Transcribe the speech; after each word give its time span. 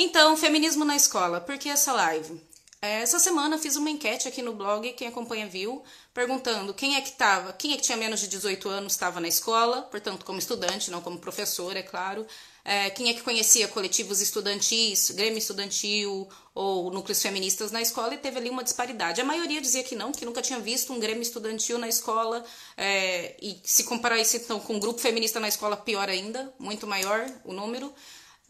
Então, 0.00 0.36
feminismo 0.36 0.84
na 0.84 0.94
escola, 0.94 1.40
por 1.40 1.58
que 1.58 1.68
essa 1.68 1.92
live? 1.92 2.40
É, 2.80 3.02
essa 3.02 3.18
semana 3.18 3.58
fiz 3.58 3.74
uma 3.74 3.90
enquete 3.90 4.28
aqui 4.28 4.40
no 4.40 4.54
blog, 4.54 4.92
quem 4.92 5.08
acompanha 5.08 5.48
viu, 5.48 5.82
perguntando 6.14 6.72
quem 6.72 6.94
é 6.94 7.00
que 7.00 7.08
estava, 7.08 7.52
quem 7.52 7.72
é 7.72 7.76
que 7.76 7.82
tinha 7.82 7.98
menos 7.98 8.20
de 8.20 8.28
18 8.28 8.68
anos 8.68 8.92
estava 8.92 9.18
na 9.18 9.26
escola, 9.26 9.82
portanto 9.82 10.24
como 10.24 10.38
estudante, 10.38 10.88
não 10.88 11.00
como 11.00 11.18
professor, 11.18 11.76
é 11.76 11.82
claro. 11.82 12.24
É, 12.64 12.90
quem 12.90 13.08
é 13.08 13.14
que 13.14 13.22
conhecia 13.22 13.66
coletivos 13.66 14.20
estudantis, 14.20 15.10
Grêmio 15.10 15.38
Estudantil 15.38 16.28
ou 16.54 16.92
núcleos 16.92 17.20
feministas 17.20 17.72
na 17.72 17.82
escola 17.82 18.14
e 18.14 18.18
teve 18.18 18.38
ali 18.38 18.50
uma 18.50 18.62
disparidade. 18.62 19.20
A 19.20 19.24
maioria 19.24 19.60
dizia 19.60 19.82
que 19.82 19.96
não, 19.96 20.12
que 20.12 20.24
nunca 20.24 20.40
tinha 20.40 20.60
visto 20.60 20.92
um 20.92 21.00
Grêmio 21.00 21.22
Estudantil 21.22 21.76
na 21.76 21.88
escola 21.88 22.44
é, 22.76 23.34
e 23.42 23.60
se 23.64 23.82
comparar 23.82 24.20
isso 24.20 24.36
então 24.36 24.60
com 24.60 24.74
um 24.74 24.78
grupo 24.78 25.00
feminista 25.00 25.40
na 25.40 25.48
escola, 25.48 25.76
pior 25.76 26.08
ainda, 26.08 26.54
muito 26.56 26.86
maior 26.86 27.26
o 27.44 27.52
número. 27.52 27.92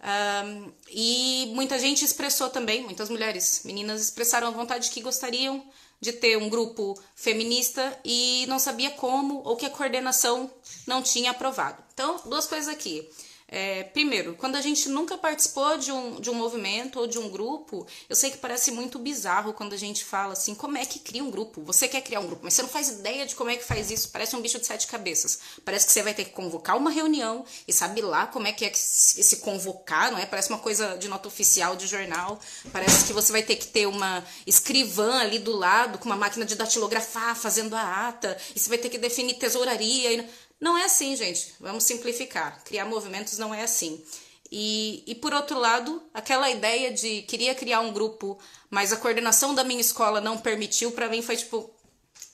Um, 0.01 0.73
e 0.91 1.51
muita 1.55 1.79
gente 1.79 2.05
expressou 2.05 2.49
também, 2.51 2.83
muitas 2.83 3.11
mulheres, 3.11 3.63
meninas 3.65 4.01
expressaram 4.01 4.49
a 4.49 4.53
vontade 4.53 4.91
que 4.91 5.01
gostariam 5.01 5.65
de 6.01 6.13
ter 6.13 6.39
um 6.39 6.49
grupo 6.49 6.97
feminista 7.17 7.99
e 8.05 8.47
não 8.49 8.59
sabia 8.59 8.91
como 8.91 9.43
ou 9.45 9.57
que 9.57 9.67
a 9.67 9.71
coordenação 9.71 10.51
não 10.87 11.03
tinha 11.03 11.33
aprovado. 11.33 11.83
Então, 11.93 12.21
duas 12.27 12.47
coisas 12.47 12.69
aqui. 12.69 13.09
É, 13.51 13.85
primeiro, 13.85 14.35
quando 14.35 14.57
a 14.57 14.61
gente 14.61 14.91
nunca 14.91 15.17
participou 15.17 15.79
de 15.79 15.91
um, 15.91 16.21
de 16.21 16.29
um 16.29 16.35
movimento 16.35 17.01
ou 17.01 17.07
de 17.07 17.19
um 17.19 17.31
grupo, 17.31 17.87
eu 18.07 18.15
sei 18.15 18.31
que 18.31 18.37
parece 18.37 18.71
muito 18.71 18.99
bizarro 18.99 19.55
quando 19.55 19.73
a 19.73 19.77
gente 19.77 20.05
fala 20.05 20.35
assim: 20.35 20.55
como 20.55 20.77
é 20.77 20.85
que 20.85 20.99
cria 20.99 21.25
um 21.25 21.31
grupo? 21.31 21.63
Você 21.63 21.89
quer 21.89 22.03
criar 22.03 22.21
um 22.21 22.27
grupo, 22.27 22.43
mas 22.45 22.53
você 22.53 22.61
não 22.61 22.69
faz 22.69 22.91
ideia 22.91 23.25
de 23.25 23.35
como 23.35 23.49
é 23.49 23.57
que 23.57 23.65
faz 23.65 23.91
isso. 23.91 24.11
Parece 24.11 24.37
um 24.37 24.43
bicho 24.43 24.59
de 24.59 24.67
sete 24.67 24.87
cabeças. 24.87 25.39
Parece 25.65 25.87
que 25.87 25.93
você 25.93 26.03
vai 26.03 26.13
ter 26.13 26.27
que 26.27 26.31
convocar 26.31 26.77
uma 26.77 26.91
reunião 26.91 27.43
e 27.67 27.73
sabe 27.73 28.03
lá 28.03 28.27
como 28.27 28.47
é 28.47 28.53
que 28.53 28.67
é 28.67 28.71
que 28.71 28.79
se 28.79 29.37
convocar, 29.39 30.13
não 30.13 30.19
é? 30.19 30.27
Parece 30.27 30.51
uma 30.51 30.59
coisa 30.59 30.99
de 30.99 31.09
nota 31.09 31.27
oficial 31.27 31.75
de 31.75 31.87
jornal. 31.87 32.39
Parece 32.71 33.07
que 33.07 33.15
você 33.15 33.33
vai 33.33 33.43
ter 33.43 33.57
que 33.57 33.67
ter 33.67 33.87
uma 33.87 34.23
escrivã 34.47 35.21
ali 35.21 35.39
do 35.39 35.57
lado 35.57 35.99
com 35.99 36.05
uma 36.05 36.17
máquina 36.17 36.45
de 36.45 36.55
datilografar 36.55 37.35
fazendo 37.35 37.75
a 37.75 38.09
ata 38.09 38.37
e 38.55 38.59
você 38.59 38.69
vai 38.69 38.79
ter 38.79 38.91
que 38.91 38.99
definir 38.99 39.35
tesouraria. 39.35 40.13
E... 40.13 40.48
Não 40.61 40.77
é 40.77 40.85
assim, 40.85 41.15
gente. 41.17 41.55
Vamos 41.61 41.85
simplificar. 41.85 42.63
Criar 42.65 42.85
movimentos 42.85 43.39
não 43.39 43.55
é 43.55 43.63
assim. 43.63 44.03
E, 44.51 45.05
e 45.07 45.15
por 45.15 45.35
outro 45.35 45.59
lado, 45.59 46.03
aquela 46.13 46.51
ideia 46.51 46.93
de 46.93 47.23
queria 47.23 47.55
criar 47.55 47.81
um 47.81 47.93
grupo, 47.93 48.39
mas 48.71 48.93
a 48.93 48.97
coordenação 48.97 49.55
da 49.55 49.63
minha 49.63 49.81
escola 49.81 50.21
não 50.21 50.39
permitiu, 50.39 50.91
para 50.93 51.09
mim 51.09 51.21
foi 51.21 51.37
tipo 51.37 51.71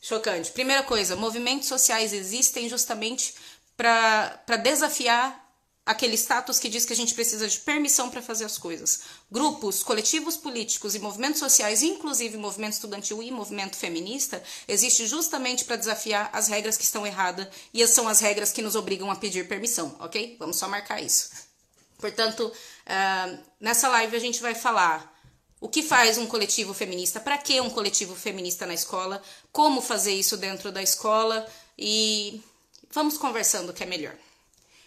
chocante. 0.00 0.52
Primeira 0.52 0.82
coisa, 0.82 1.16
movimentos 1.16 1.66
sociais 1.68 2.12
existem 2.12 2.68
justamente 2.68 3.34
para 3.76 4.56
desafiar 4.62 5.43
aquele 5.86 6.16
status 6.16 6.58
que 6.58 6.68
diz 6.68 6.84
que 6.84 6.92
a 6.92 6.96
gente 6.96 7.14
precisa 7.14 7.46
de 7.46 7.58
permissão 7.60 8.08
para 8.10 8.22
fazer 8.22 8.44
as 8.44 8.56
coisas. 8.56 9.00
Grupos, 9.30 9.82
coletivos 9.82 10.36
políticos 10.36 10.94
e 10.94 10.98
movimentos 10.98 11.40
sociais, 11.40 11.82
inclusive 11.82 12.36
movimento 12.38 12.72
estudantil 12.72 13.22
e 13.22 13.30
movimento 13.30 13.76
feminista, 13.76 14.42
existe 14.66 15.06
justamente 15.06 15.64
para 15.64 15.76
desafiar 15.76 16.30
as 16.32 16.48
regras 16.48 16.76
que 16.76 16.84
estão 16.84 17.06
erradas 17.06 17.48
e 17.72 17.86
são 17.86 18.08
as 18.08 18.20
regras 18.20 18.52
que 18.52 18.62
nos 18.62 18.74
obrigam 18.74 19.10
a 19.10 19.16
pedir 19.16 19.46
permissão, 19.46 19.94
ok? 20.00 20.36
Vamos 20.38 20.56
só 20.56 20.68
marcar 20.68 21.02
isso. 21.02 21.30
Portanto, 21.98 22.46
uh, 22.50 23.38
nessa 23.60 23.88
live 23.88 24.16
a 24.16 24.20
gente 24.20 24.40
vai 24.40 24.54
falar 24.54 25.12
o 25.60 25.68
que 25.68 25.82
faz 25.82 26.18
um 26.18 26.26
coletivo 26.26 26.74
feminista, 26.74 27.18
para 27.18 27.38
que 27.38 27.58
um 27.60 27.70
coletivo 27.70 28.14
feminista 28.14 28.66
na 28.66 28.74
escola, 28.74 29.22
como 29.50 29.80
fazer 29.80 30.12
isso 30.12 30.36
dentro 30.36 30.70
da 30.70 30.82
escola 30.82 31.46
e 31.78 32.42
vamos 32.90 33.16
conversando 33.16 33.72
que 33.72 33.82
é 33.82 33.86
melhor. 33.86 34.14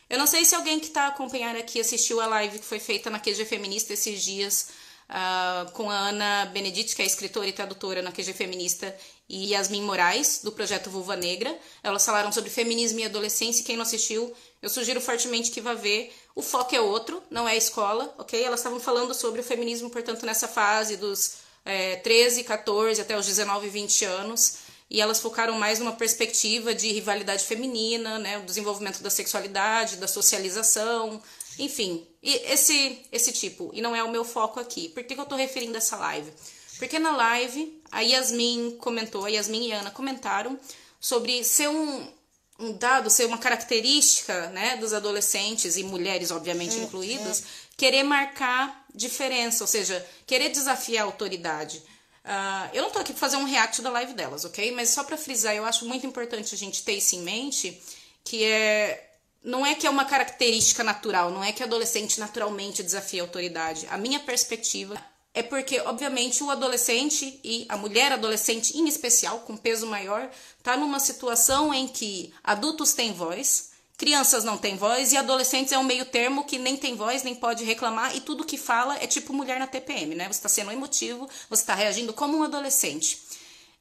Eu 0.10 0.18
não 0.18 0.28
sei 0.28 0.46
se 0.46 0.56
alguém 0.56 0.80
que 0.80 0.88
está 0.88 1.08
acompanhando 1.08 1.58
aqui 1.58 1.80
assistiu 1.80 2.22
a 2.22 2.28
live 2.28 2.60
que 2.60 2.66
foi 2.66 2.80
feita 2.80 3.10
na 3.10 3.20
QG 3.20 3.44
Feminista 3.46 3.94
esses 3.94 4.24
dias 4.24 4.70
uh, 5.10 5.72
com 5.72 5.90
a 5.90 5.98
Ana 6.10 6.46
Benedite, 6.46 6.96
que 6.96 7.02
é 7.02 7.06
escritora 7.06 7.48
e 7.48 7.52
tradutora 7.52 8.02
na 8.02 8.12
QG 8.12 8.34
Feminista, 8.34 8.96
e 9.30 9.52
Yasmin 9.52 9.82
Moraes, 9.82 10.40
do 10.42 10.52
projeto 10.54 10.90
Vulva 10.90 11.18
Negra. 11.18 11.54
Elas 11.84 12.06
falaram 12.06 12.32
sobre 12.32 12.50
feminismo 12.50 13.00
e 13.00 13.04
adolescência, 13.04 13.66
quem 13.66 13.76
não 13.76 13.84
assistiu, 13.84 14.34
eu 14.62 14.70
sugiro 14.70 15.02
fortemente 15.02 15.52
que 15.52 15.60
vá 15.60 15.74
ver. 15.74 16.14
O 16.34 16.42
foco 16.42 16.74
é 16.74 16.80
outro, 16.80 17.22
não 17.30 17.48
é 17.48 17.54
a 17.54 17.58
escola, 17.58 18.14
ok? 18.18 18.42
Elas 18.42 18.62
estavam 18.62 18.80
falando 18.80 19.14
sobre 19.14 19.42
o 19.42 19.44
feminismo, 19.44 19.90
portanto, 19.90 20.26
nessa 20.26 20.48
fase 20.48 20.96
dos 20.96 21.40
é, 21.66 21.98
13, 21.98 22.46
14 22.46 23.02
até 23.02 23.18
os 23.18 23.26
19, 23.26 23.68
20 23.68 24.06
anos 24.06 24.67
e 24.90 25.02
elas 25.02 25.20
focaram 25.20 25.58
mais 25.58 25.80
numa 25.80 25.94
perspectiva 25.94 26.74
de 26.74 26.92
rivalidade 26.92 27.44
feminina, 27.44 28.20
né, 28.20 28.38
o 28.38 28.44
desenvolvimento 28.44 29.02
da 29.04 29.10
sexualidade, 29.10 29.98
da 29.98 30.08
socialização, 30.08 31.22
enfim, 31.60 32.08
e 32.22 32.34
esse 32.52 33.02
esse 33.12 33.32
tipo. 33.32 33.72
E 33.74 33.82
não 33.82 33.96
é 33.96 34.04
o 34.04 34.12
meu 34.12 34.24
foco 34.24 34.60
aqui. 34.60 34.90
Por 34.90 35.04
que, 35.04 35.14
que 35.16 35.20
eu 35.20 35.24
estou 35.24 35.38
referindo 35.38 35.78
essa 35.78 35.98
live? 35.98 36.32
Porque 36.78 37.00
na 37.00 37.16
live 37.16 37.82
a 37.92 38.02
Yasmin 38.02 38.78
comentou, 38.80 39.26
a 39.26 39.30
Yasmin 39.30 39.68
e 39.68 39.74
a 39.74 39.80
Ana 39.80 39.92
comentaram 39.92 40.60
sobre 41.00 41.44
ser 41.44 41.68
um, 41.68 42.08
um 42.60 42.74
dado, 42.74 43.10
ser 43.10 43.26
uma 43.26 43.38
característica 43.38 44.50
né, 44.50 44.78
dos 44.78 44.94
adolescentes 44.94 45.78
e 45.78 45.84
mulheres, 45.84 46.32
obviamente, 46.32 46.78
é, 46.78 46.84
incluídas, 46.84 47.42
é. 47.42 47.44
querer 47.76 48.04
marcar 48.04 48.86
diferença, 48.94 49.64
ou 49.64 49.68
seja, 49.68 50.06
querer 50.26 50.50
desafiar 50.50 51.04
a 51.04 51.06
autoridade. 51.06 51.82
Uh, 52.28 52.70
eu 52.74 52.84
não 52.84 52.92
tô 52.92 53.00
aqui 53.00 53.14
pra 53.14 53.20
fazer 53.22 53.38
um 53.38 53.46
react 53.46 53.82
da 53.82 53.90
live 53.90 54.14
delas, 54.14 54.44
ok? 54.44 54.70
Mas 54.74 54.90
só 54.90 55.02
para 55.06 55.16
frisar, 55.16 55.56
eu 55.56 55.64
acho 55.64 55.86
muito 55.86 56.06
importante 56.06 56.54
a 56.54 56.58
gente 56.58 56.84
ter 56.84 56.98
isso 56.98 57.16
em 57.16 57.22
mente, 57.22 57.82
que 58.22 58.44
é 58.44 59.06
não 59.42 59.66
é 59.66 59.74
que 59.74 59.88
é 59.88 59.90
uma 59.90 60.04
característica 60.04 60.84
natural, 60.84 61.32
não 61.32 61.42
é 61.42 61.54
que 61.54 61.64
adolescente 61.64 62.20
naturalmente 62.20 62.84
desafia 62.84 63.22
a 63.22 63.24
autoridade. 63.24 63.88
A 63.90 63.98
minha 63.98 64.20
perspectiva 64.20 65.02
é 65.34 65.42
porque, 65.42 65.80
obviamente, 65.82 66.44
o 66.44 66.50
adolescente 66.50 67.40
e 67.44 67.66
a 67.70 67.78
mulher 67.78 68.12
adolescente, 68.12 68.76
em 68.78 68.88
especial, 68.88 69.40
com 69.42 69.56
peso 69.56 69.88
maior, 69.88 70.30
tá 70.62 70.76
numa 70.76 71.00
situação 71.00 71.74
em 71.74 71.88
que 71.88 72.34
adultos 72.44 72.94
têm 72.94 73.14
voz, 73.14 73.70
Crianças 73.98 74.44
não 74.44 74.60
têm 74.60 74.78
voz 74.78 75.12
e 75.12 75.18
adolescentes 75.18 75.72
é 75.72 75.78
um 75.78 75.84
meio 75.84 76.06
termo 76.06 76.46
que 76.46 76.60
nem 76.60 76.78
tem 76.78 76.96
voz, 76.96 77.24
nem 77.24 77.34
pode 77.34 77.64
reclamar 77.64 78.16
e 78.16 78.22
tudo 78.22 78.46
que 78.46 78.56
fala 78.56 78.96
é 79.02 79.08
tipo 79.08 79.34
mulher 79.34 79.60
na 79.60 79.66
TPM, 79.66 80.14
né? 80.14 80.26
Você 80.26 80.34
está 80.34 80.48
sendo 80.48 80.72
emotivo, 80.72 81.28
você 81.50 81.64
está 81.64 81.74
reagindo 81.74 82.14
como 82.14 82.38
um 82.38 82.44
adolescente. 82.44 83.20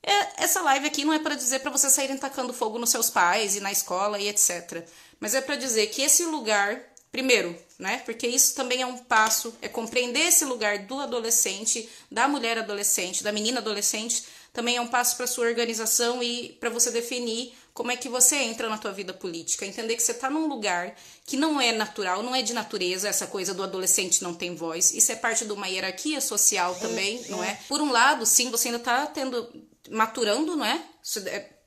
É, 0.03 0.45
essa 0.45 0.63
live 0.63 0.87
aqui 0.87 1.05
não 1.05 1.13
é 1.13 1.19
para 1.19 1.35
dizer 1.35 1.59
para 1.59 1.71
vocês 1.71 1.93
saírem 1.93 2.17
tacando 2.17 2.55
fogo 2.55 2.79
nos 2.79 2.89
seus 2.89 3.11
pais 3.11 3.57
e 3.57 3.61
na 3.61 3.71
escola 3.71 4.19
e 4.19 4.29
etc. 4.29 4.87
Mas 5.21 5.35
é 5.35 5.43
para 5.43 5.55
dizer 5.57 5.89
que 5.89 6.01
esse 6.01 6.25
lugar, 6.25 6.81
primeiro, 7.13 7.55
né? 7.79 8.03
Porque 8.05 8.27
isso 8.27 8.55
também 8.55 8.83
é 8.83 8.87
um 8.87 8.99
passo, 8.99 9.55
é 9.61 9.69
compreender 9.69 10.29
esse 10.29 10.45
lugar 10.45 10.81
do 10.81 10.99
adolescente, 10.99 11.89
da 12.11 12.27
mulher 12.27 12.59
adolescente, 12.59 13.23
da 13.23 13.33
menina 13.33 13.61
adolescente, 13.61 14.25
também 14.53 14.77
é 14.77 14.81
um 14.81 14.87
passo 14.87 15.17
para 15.17 15.27
sua 15.27 15.47
organização 15.47 16.23
e 16.23 16.57
para 16.59 16.71
você 16.71 16.91
definir 16.91 17.53
como 17.75 17.91
é 17.91 17.97
que 17.97 18.09
você 18.09 18.37
entra 18.37 18.71
na 18.71 18.79
tua 18.79 18.91
vida 18.91 19.13
política, 19.13 19.67
entender 19.67 19.97
que 19.97 20.03
você 20.03 20.13
está 20.13 20.31
num 20.31 20.49
lugar 20.49 20.97
que 21.27 21.37
não 21.37 21.61
é 21.61 21.73
natural, 21.73 22.23
não 22.23 22.35
é 22.35 22.41
de 22.41 22.55
natureza, 22.55 23.07
essa 23.07 23.27
coisa 23.27 23.53
do 23.53 23.63
adolescente 23.63 24.23
não 24.23 24.33
tem 24.33 24.55
voz. 24.55 24.95
Isso 24.95 25.13
é 25.13 25.17
parte 25.17 25.45
de 25.45 25.53
uma 25.53 25.69
hierarquia 25.69 26.23
social 26.23 26.75
também, 26.77 27.23
é, 27.23 27.29
não 27.29 27.45
é? 27.45 27.59
Por 27.69 27.83
um 27.83 27.93
lado, 27.93 28.25
sim, 28.25 28.51
você 28.51 28.69
ainda 28.69 28.79
está 28.79 29.07
tendo 29.07 29.47
maturando, 29.91 30.57
não 30.57 30.65
é? 30.65 30.83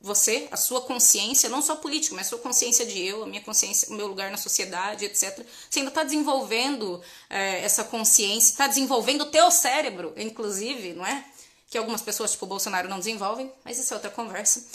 Você, 0.02 0.48
a 0.50 0.56
sua 0.56 0.82
consciência, 0.82 1.50
não 1.50 1.62
só 1.62 1.76
política, 1.76 2.16
mas 2.16 2.28
a 2.28 2.30
sua 2.30 2.40
consciência 2.40 2.86
de 2.86 3.00
eu, 3.00 3.24
a 3.24 3.28
minha 3.28 3.42
consciência, 3.42 3.90
o 3.90 3.94
meu 3.94 4.08
lugar 4.08 4.32
na 4.32 4.38
sociedade, 4.38 5.04
etc. 5.04 5.46
Você 5.70 5.80
ainda 5.80 5.90
está 5.90 6.04
desenvolvendo 6.04 7.02
é, 7.30 7.64
essa 7.64 7.84
consciência, 7.84 8.52
está 8.52 8.68
desenvolvendo 8.68 9.22
o 9.22 9.26
teu 9.26 9.52
cérebro, 9.52 10.14
inclusive, 10.16 10.94
não 10.94 11.06
é? 11.06 11.26
Que 11.70 11.78
algumas 11.78 12.02
pessoas, 12.02 12.32
tipo 12.32 12.46
o 12.46 12.48
Bolsonaro, 12.48 12.88
não 12.88 13.00
desenvolvem, 13.00 13.52
mas 13.66 13.78
isso 13.78 13.94
é 13.94 13.98
outra 13.98 14.10
conversa. 14.10 14.66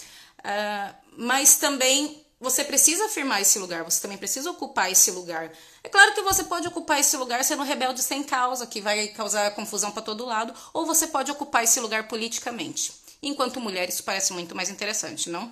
Uh, 0.41 0.95
mas 1.17 1.57
também 1.57 2.23
você 2.39 2.63
precisa 2.63 3.07
afirmar 3.07 3.41
esse 3.41 3.59
lugar, 3.59 3.83
você 3.83 4.01
também 4.01 4.19
precisa 4.19 4.51
ocupar 4.51 4.93
esse 4.93 5.11
lugar. 5.11 5.51
É 5.83 5.89
claro 5.89 6.15
que 6.15 6.21
você 6.21 6.45
pode 6.45 6.69
ocupar 6.69 7.01
esse 7.01 7.17
lugar 7.17 7.43
sendo 7.43 7.63
rebelde 7.63 8.03
sem 8.03 8.23
causa, 8.23 8.67
que 8.67 8.81
vai 8.83 9.09
causar 9.09 9.55
confusão 9.55 9.91
para 9.91 10.03
todo 10.03 10.27
lado, 10.27 10.53
ou 10.75 10.85
você 10.85 11.07
pode 11.07 11.31
ocupar 11.31 11.65
esse 11.65 11.81
lugar 11.81 12.07
politicamente. 12.07 12.93
Enquanto 13.25 13.59
mulher, 13.59 13.89
isso 13.89 14.05
parece 14.05 14.33
muito 14.35 14.55
mais 14.55 14.69
interessante, 14.69 15.31
não? 15.31 15.51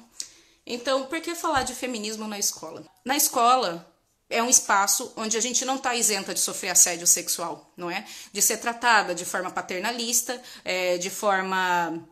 Então, 0.66 1.06
por 1.06 1.20
que 1.20 1.34
falar 1.34 1.62
de 1.62 1.74
feminismo 1.74 2.28
na 2.28 2.38
escola? 2.38 2.84
Na 3.04 3.16
escola 3.16 3.90
é 4.28 4.42
um 4.42 4.48
espaço 4.48 5.10
onde 5.16 5.36
a 5.38 5.40
gente 5.40 5.64
não 5.64 5.76
está 5.76 5.94
isenta 5.94 6.34
de 6.34 6.40
sofrer 6.40 6.70
assédio 6.70 7.06
sexual, 7.06 7.72
não 7.76 7.90
é? 7.90 8.04
De 8.30 8.42
ser 8.42 8.58
tratada 8.58 9.14
de 9.14 9.24
forma 9.24 9.50
paternalista, 9.50 10.40
é, 10.64 10.98
de 10.98 11.08
forma 11.08 12.06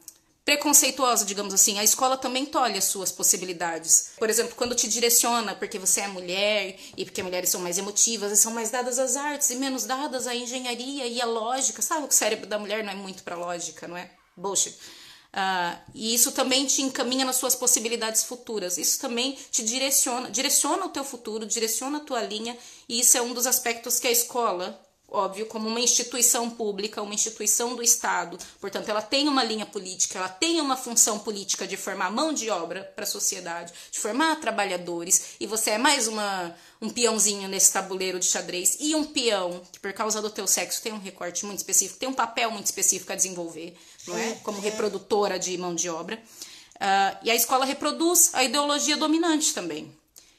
preconceituosa, 0.47 1.27
digamos 1.27 1.53
assim. 1.53 1.79
A 1.79 1.85
escola 1.85 2.17
também 2.17 2.47
tolhe 2.47 2.79
as 2.79 2.85
suas 2.85 3.13
possibilidades. 3.13 4.13
Por 4.19 4.31
exemplo, 4.31 4.55
quando 4.57 4.75
te 4.75 4.89
direciona 4.89 5.55
porque 5.55 5.79
você 5.79 6.01
é 6.01 6.09
mulher 6.09 6.77
e 6.97 7.05
porque 7.05 7.23
mulheres 7.23 7.51
são 7.51 7.61
mais 7.61 7.77
emotivas 7.77 8.33
e 8.33 8.37
são 8.37 8.53
mais 8.53 8.71
dadas 8.71 8.99
às 8.99 9.15
artes 9.15 9.51
e 9.51 9.57
menos 9.57 9.85
dadas 9.85 10.27
à 10.27 10.35
engenharia 10.35 11.07
e 11.07 11.21
à 11.21 11.27
lógica. 11.27 11.83
Sabe 11.83 12.09
que 12.09 12.15
o 12.15 12.17
cérebro 12.17 12.47
da 12.47 12.59
mulher 12.59 12.83
não 12.83 12.93
é 12.93 12.97
muito 12.97 13.23
para 13.23 13.37
lógica, 13.37 13.87
não 13.87 13.97
é? 13.97 14.11
Bullshit. 14.37 14.75
Uh, 15.33 15.79
e 15.95 16.13
isso 16.15 16.33
também 16.33 16.67
te 16.67 16.83
encaminha 16.83 17.25
nas 17.25 17.37
suas 17.37 17.55
possibilidades 17.55 18.25
futuras. 18.25 18.79
Isso 18.79 18.99
também 18.99 19.39
te 19.51 19.63
direciona, 19.63 20.31
direciona 20.31 20.87
o 20.87 20.89
teu 20.89 21.05
futuro, 21.05 21.47
direciona 21.47 21.99
a 21.99 22.01
tua 22.01 22.23
linha. 22.23 22.57
E 22.89 23.01
isso 23.01 23.17
é 23.17 23.23
um 23.23 23.33
dos 23.33 23.47
aspectos 23.47 23.99
que 23.99 24.09
a 24.09 24.11
escola 24.11 24.81
óbvio, 25.11 25.47
como 25.47 25.69
uma 25.69 25.81
instituição 25.81 26.49
pública, 26.49 27.03
uma 27.03 27.15
instituição 27.15 27.75
do 27.75 27.83
Estado. 27.83 28.39
Portanto, 28.61 28.89
ela 28.89 29.03
tem 29.03 29.29
uma 29.29 29.43
linha 29.43 29.67
política, 29.67 30.19
ela 30.19 30.29
tem 30.29 30.61
uma 30.61 30.77
função 30.77 31.19
política 31.19 31.67
de 31.67 31.77
formar 31.77 32.11
mão 32.11 32.33
de 32.33 32.49
obra 32.49 32.85
para 32.95 33.05
a 33.05 33.07
sociedade, 33.07 33.73
de 33.91 33.99
formar 33.99 34.37
trabalhadores, 34.37 35.35
e 35.41 35.47
você 35.47 35.71
é 35.71 35.79
mais 35.79 36.07
uma, 36.07 36.55
um 36.81 36.89
peãozinho 36.89 37.49
nesse 37.49 37.73
tabuleiro 37.73 38.19
de 38.19 38.27
xadrez, 38.27 38.77
e 38.79 38.95
um 38.95 39.05
peão 39.05 39.63
que, 39.73 39.81
por 39.81 39.93
causa 39.93 40.23
do 40.23 40.31
teu 40.31 40.47
sexo, 40.47 40.83
tem 40.83 40.93
um 40.93 40.99
recorte 40.99 41.45
muito 41.45 41.59
específico, 41.59 41.99
tem 41.99 42.09
um 42.09 42.15
papel 42.15 42.51
muito 42.51 42.67
específico 42.67 43.13
a 43.13 43.17
desenvolver, 43.17 43.77
não 44.11 44.19
é? 44.19 44.33
Como 44.43 44.61
reprodutora 44.61 45.39
de 45.39 45.57
mão 45.57 45.75
de 45.75 45.89
obra. 45.89 46.21
Uh, 46.77 47.19
e 47.23 47.31
a 47.31 47.35
escola 47.35 47.65
reproduz 47.65 48.31
a 48.35 48.45
ideologia 48.45 48.97
dominante 48.97 49.55
também. 49.55 49.95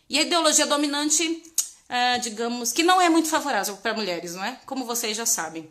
E 0.10 0.20
a 0.20 0.22
ideologia 0.22 0.66
dominante 0.66 1.44
uh, 1.92 2.22
digamos, 2.22 2.72
que 2.72 2.84
não 2.84 3.02
é 3.02 3.10
muito 3.10 3.28
favorável 3.28 3.76
para 3.78 3.94
mulheres, 3.94 4.34
não 4.34 4.44
é? 4.44 4.60
Como 4.66 4.86
vocês 4.86 5.18
já 5.18 5.26
sabem. 5.26 5.70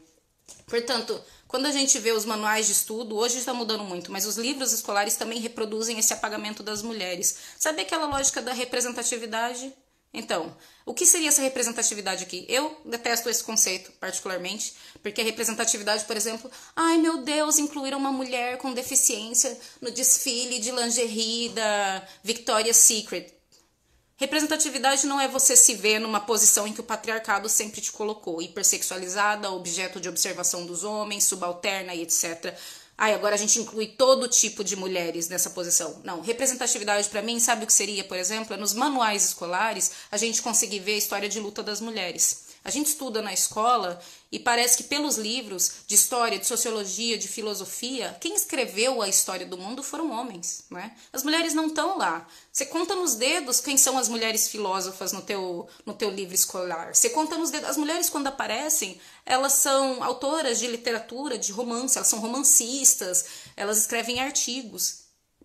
Portanto, 0.66 1.20
quando 1.48 1.66
a 1.66 1.72
gente 1.72 1.98
vê 1.98 2.12
os 2.12 2.24
manuais 2.24 2.66
de 2.66 2.72
estudo, 2.72 3.16
hoje 3.16 3.38
está 3.38 3.54
mudando 3.54 3.82
muito, 3.82 4.12
mas 4.12 4.26
os 4.26 4.36
livros 4.36 4.72
escolares 4.72 5.16
também 5.16 5.40
reproduzem 5.40 5.98
esse 5.98 6.12
apagamento 6.12 6.62
das 6.62 6.82
mulheres. 6.82 7.36
Sabe 7.58 7.82
aquela 7.82 8.06
lógica 8.06 8.42
da 8.42 8.52
representatividade? 8.52 9.72
Então, 10.12 10.56
o 10.84 10.92
que 10.92 11.06
seria 11.06 11.28
essa 11.28 11.40
representatividade 11.40 12.24
aqui? 12.24 12.44
Eu 12.48 12.76
detesto 12.84 13.28
esse 13.28 13.44
conceito, 13.44 13.92
particularmente, 13.92 14.74
porque 15.02 15.20
a 15.20 15.24
representatividade, 15.24 16.04
por 16.04 16.16
exemplo, 16.16 16.50
ai 16.74 16.98
meu 16.98 17.18
Deus, 17.18 17.58
incluíram 17.58 17.98
uma 17.98 18.10
mulher 18.10 18.58
com 18.58 18.72
deficiência 18.72 19.56
no 19.80 19.90
desfile 19.90 20.58
de 20.58 20.72
lingerie 20.72 21.50
da 21.50 22.02
Victoria's 22.24 22.76
Secret. 22.76 23.32
Representatividade 24.16 25.06
não 25.06 25.18
é 25.18 25.26
você 25.26 25.56
se 25.56 25.74
ver 25.74 25.98
numa 25.98 26.20
posição 26.20 26.66
em 26.66 26.74
que 26.74 26.80
o 26.80 26.84
patriarcado 26.84 27.48
sempre 27.48 27.80
te 27.80 27.90
colocou, 27.90 28.42
hipersexualizada, 28.42 29.50
objeto 29.50 29.98
de 29.98 30.10
observação 30.10 30.66
dos 30.66 30.84
homens, 30.84 31.24
subalterna 31.24 31.94
e 31.94 32.02
etc. 32.02 32.54
Ai, 33.02 33.14
agora 33.14 33.34
a 33.34 33.38
gente 33.38 33.58
inclui 33.58 33.86
todo 33.86 34.28
tipo 34.28 34.62
de 34.62 34.76
mulheres 34.76 35.26
nessa 35.26 35.48
posição. 35.48 36.02
Não, 36.04 36.20
representatividade 36.20 37.08
para 37.08 37.22
mim, 37.22 37.40
sabe 37.40 37.64
o 37.64 37.66
que 37.66 37.72
seria, 37.72 38.04
por 38.04 38.18
exemplo, 38.18 38.52
é 38.52 38.58
nos 38.58 38.74
manuais 38.74 39.24
escolares 39.24 39.92
a 40.12 40.18
gente 40.18 40.42
conseguir 40.42 40.80
ver 40.80 40.92
a 40.92 40.98
história 40.98 41.26
de 41.26 41.40
luta 41.40 41.62
das 41.62 41.80
mulheres. 41.80 42.44
A 42.62 42.70
gente 42.70 42.88
estuda 42.88 43.22
na 43.22 43.32
escola 43.32 43.98
e 44.32 44.38
parece 44.38 44.76
que 44.76 44.84
pelos 44.84 45.16
livros 45.16 45.72
de 45.86 45.94
história, 45.94 46.38
de 46.38 46.46
sociologia, 46.46 47.18
de 47.18 47.26
filosofia, 47.26 48.16
quem 48.20 48.34
escreveu 48.34 49.02
a 49.02 49.08
história 49.08 49.44
do 49.44 49.58
mundo 49.58 49.82
foram 49.82 50.10
homens, 50.12 50.64
né? 50.70 50.94
As 51.12 51.24
mulheres 51.24 51.52
não 51.52 51.66
estão 51.66 51.98
lá. 51.98 52.26
Você 52.52 52.64
conta 52.66 52.94
nos 52.94 53.16
dedos 53.16 53.60
quem 53.60 53.76
são 53.76 53.98
as 53.98 54.08
mulheres 54.08 54.48
filósofas 54.48 55.12
no 55.12 55.20
teu, 55.20 55.68
no 55.84 55.94
teu 55.94 56.10
livro 56.10 56.34
escolar. 56.34 56.94
Você 56.94 57.10
conta 57.10 57.36
nos 57.36 57.50
dedos. 57.50 57.68
As 57.68 57.76
mulheres, 57.76 58.08
quando 58.08 58.28
aparecem, 58.28 59.00
elas 59.26 59.54
são 59.54 60.02
autoras 60.02 60.60
de 60.60 60.68
literatura, 60.68 61.36
de 61.36 61.50
romance, 61.50 61.98
elas 61.98 62.08
são 62.08 62.20
romancistas, 62.20 63.24
elas 63.56 63.78
escrevem 63.78 64.20
artigos 64.20 64.99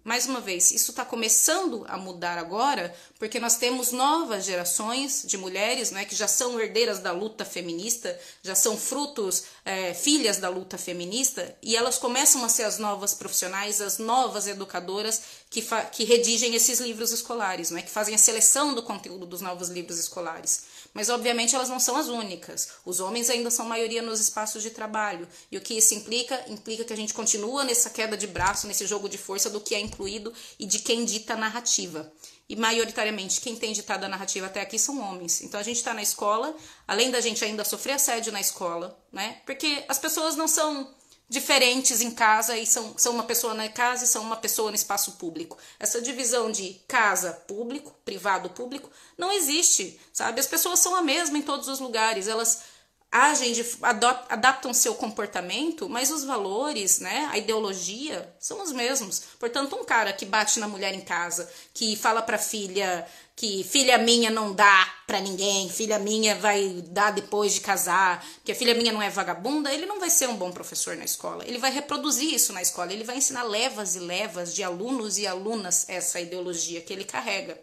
mais 0.06 0.28
uma 0.28 0.40
vez, 0.40 0.70
isso 0.70 0.92
está 0.92 1.04
começando 1.04 1.84
a 1.90 1.98
mudar 1.98 2.38
agora, 2.38 2.96
porque 3.18 3.40
nós 3.40 3.58
temos 3.58 3.92
novas 3.92 4.46
gerações 4.46 5.24
de 5.26 5.36
mulheres 5.36 5.90
né, 5.90 6.06
que 6.06 6.14
já 6.14 6.28
são 6.28 6.60
herdeiras 6.60 7.00
da 7.00 7.12
luta 7.12 7.44
feminista, 7.44 8.16
já 8.44 8.54
são 8.54 8.78
frutos, 8.78 9.46
é, 9.66 9.96
filhas 9.96 10.38
da 10.38 10.48
luta 10.48 10.78
feminista, 10.78 11.58
e 11.60 11.76
elas 11.76 11.98
começam 11.98 12.46
a 12.46 12.50
ser 12.50 12.66
as 12.66 12.78
novas 12.78 13.16
profissionais, 13.16 13.82
as 13.82 13.98
novas 13.98 14.46
educadoras 14.46 15.24
que, 15.50 15.66
que 15.92 16.04
redigem 16.04 16.54
esses 16.54 16.80
livros 16.80 17.12
escolares, 17.12 17.72
né, 17.72 17.82
que 17.82 17.90
fazem 17.90 18.14
a 18.14 18.20
seleção 18.20 18.76
do 18.76 18.84
conteúdo 18.84 19.26
dos 19.26 19.42
novos 19.42 19.70
livros 19.70 19.98
escolares. 19.98 20.75
Mas, 20.96 21.10
obviamente, 21.10 21.54
elas 21.54 21.68
não 21.68 21.78
são 21.78 21.98
as 21.98 22.08
únicas. 22.08 22.70
Os 22.86 23.02
homens 23.02 23.30
ainda 23.30 23.52
são 23.52 23.66
maioria 23.66 24.02
nos 24.02 24.22
espaços 24.22 24.64
de 24.64 24.70
trabalho. 24.70 25.28
E 25.52 25.58
o 25.58 25.62
que 25.62 25.74
isso 25.74 25.94
implica? 25.94 26.42
Implica 26.48 26.86
que 26.86 26.94
a 26.94 26.96
gente 26.96 27.14
continua 27.14 27.66
nessa 27.66 27.90
queda 27.90 28.16
de 28.16 28.26
braço, 28.26 28.66
nesse 28.66 28.88
jogo 28.88 29.10
de 29.10 29.18
força 29.18 29.50
do 29.50 29.60
que 29.60 29.76
é 29.76 29.80
incluído 29.82 30.34
e 30.58 30.66
de 30.66 30.80
quem 30.80 31.04
dita 31.04 31.34
a 31.34 31.38
narrativa. 31.38 32.10
E 32.48 32.56
maioritariamente 32.56 33.42
quem 33.42 33.58
tem 33.58 33.74
ditado 33.74 34.06
a 34.06 34.08
narrativa 34.08 34.46
até 34.46 34.62
aqui 34.62 34.80
são 34.80 35.02
homens. 35.02 35.42
Então 35.42 35.60
a 35.60 35.64
gente 35.64 35.78
está 35.78 35.94
na 35.94 36.02
escola, 36.02 36.56
além 36.88 37.12
da 37.12 37.20
gente 37.20 37.44
ainda 37.44 37.66
sofrer 37.66 37.94
assédio 37.94 38.32
na 38.32 38.40
escola, 38.40 38.98
né? 39.12 39.42
Porque 39.46 39.84
as 39.90 40.00
pessoas 40.00 40.38
não 40.38 40.48
são 40.48 40.95
diferentes 41.28 42.02
em 42.02 42.12
casa 42.12 42.58
e 42.58 42.66
são, 42.66 42.94
são 42.98 43.14
uma 43.14 43.24
pessoa 43.24 43.54
na 43.54 43.68
casa 43.68 44.06
e 44.06 44.08
são 44.08 44.22
uma 44.22 44.38
pessoa 44.38 44.70
no 44.70 44.76
espaço 44.76 45.14
público. 45.14 45.58
Essa 45.80 46.02
divisão 46.02 46.52
de 46.52 46.82
casa 46.88 47.34
público, 47.48 47.96
privado 48.06 48.50
público, 48.50 48.90
não 49.18 49.32
existe, 49.32 50.00
sabe? 50.14 50.40
As 50.40 50.48
pessoas 50.48 50.80
são 50.80 50.96
a 50.96 51.02
mesma 51.02 51.38
em 51.38 51.42
todos 51.42 51.68
os 51.68 51.80
lugares, 51.80 52.28
elas 52.28 52.64
agem, 53.12 53.54
de, 53.54 53.66
adaptam 54.28 54.74
seu 54.74 54.94
comportamento, 54.94 55.88
mas 55.88 56.12
os 56.12 56.26
valores, 56.26 57.00
né, 57.00 57.30
a 57.32 57.38
ideologia 57.38 58.36
são 58.40 58.62
os 58.62 58.74
mesmos. 58.74 59.22
Portanto, 59.40 59.74
um 59.76 59.86
cara 59.86 60.12
que 60.12 60.26
bate 60.26 60.60
na 60.60 60.68
mulher 60.68 60.94
em 60.94 61.00
casa, 61.00 61.50
que 61.74 61.96
fala 61.96 62.22
para 62.22 62.38
filha 62.38 63.08
que 63.36 63.66
filha 63.66 63.98
minha 63.98 64.30
não 64.30 64.54
dá 64.54 64.94
para 65.06 65.20
ninguém, 65.20 65.70
filha 65.70 66.00
minha 66.00 66.36
vai 66.36 66.82
dar 66.88 67.12
depois 67.12 67.54
de 67.54 67.60
casar, 67.60 68.26
que 68.46 68.52
a 68.52 68.56
filha 68.56 68.74
minha 68.74 68.94
não 68.94 69.02
é 69.02 69.10
vagabunda, 69.10 69.74
ele 69.74 69.86
não 69.86 70.00
vai 70.00 70.10
ser 70.10 70.30
um 70.30 70.38
bom 70.38 70.52
professor 70.52 70.96
na 70.96 71.04
escola. 71.04 71.46
Ele 71.46 71.58
vai 71.58 71.70
reproduzir 71.70 72.34
isso 72.34 72.54
na 72.54 72.62
escola, 72.62 72.94
ele 72.94 73.04
vai 73.04 73.18
ensinar 73.18 73.44
levas 73.44 73.96
e 73.96 74.00
levas 74.00 74.56
de 74.56 74.64
alunos 74.64 75.18
e 75.18 75.28
alunas 75.28 75.86
essa 75.90 76.20
ideologia 76.20 76.82
que 76.82 76.94
ele 76.94 77.04
carrega. 77.04 77.60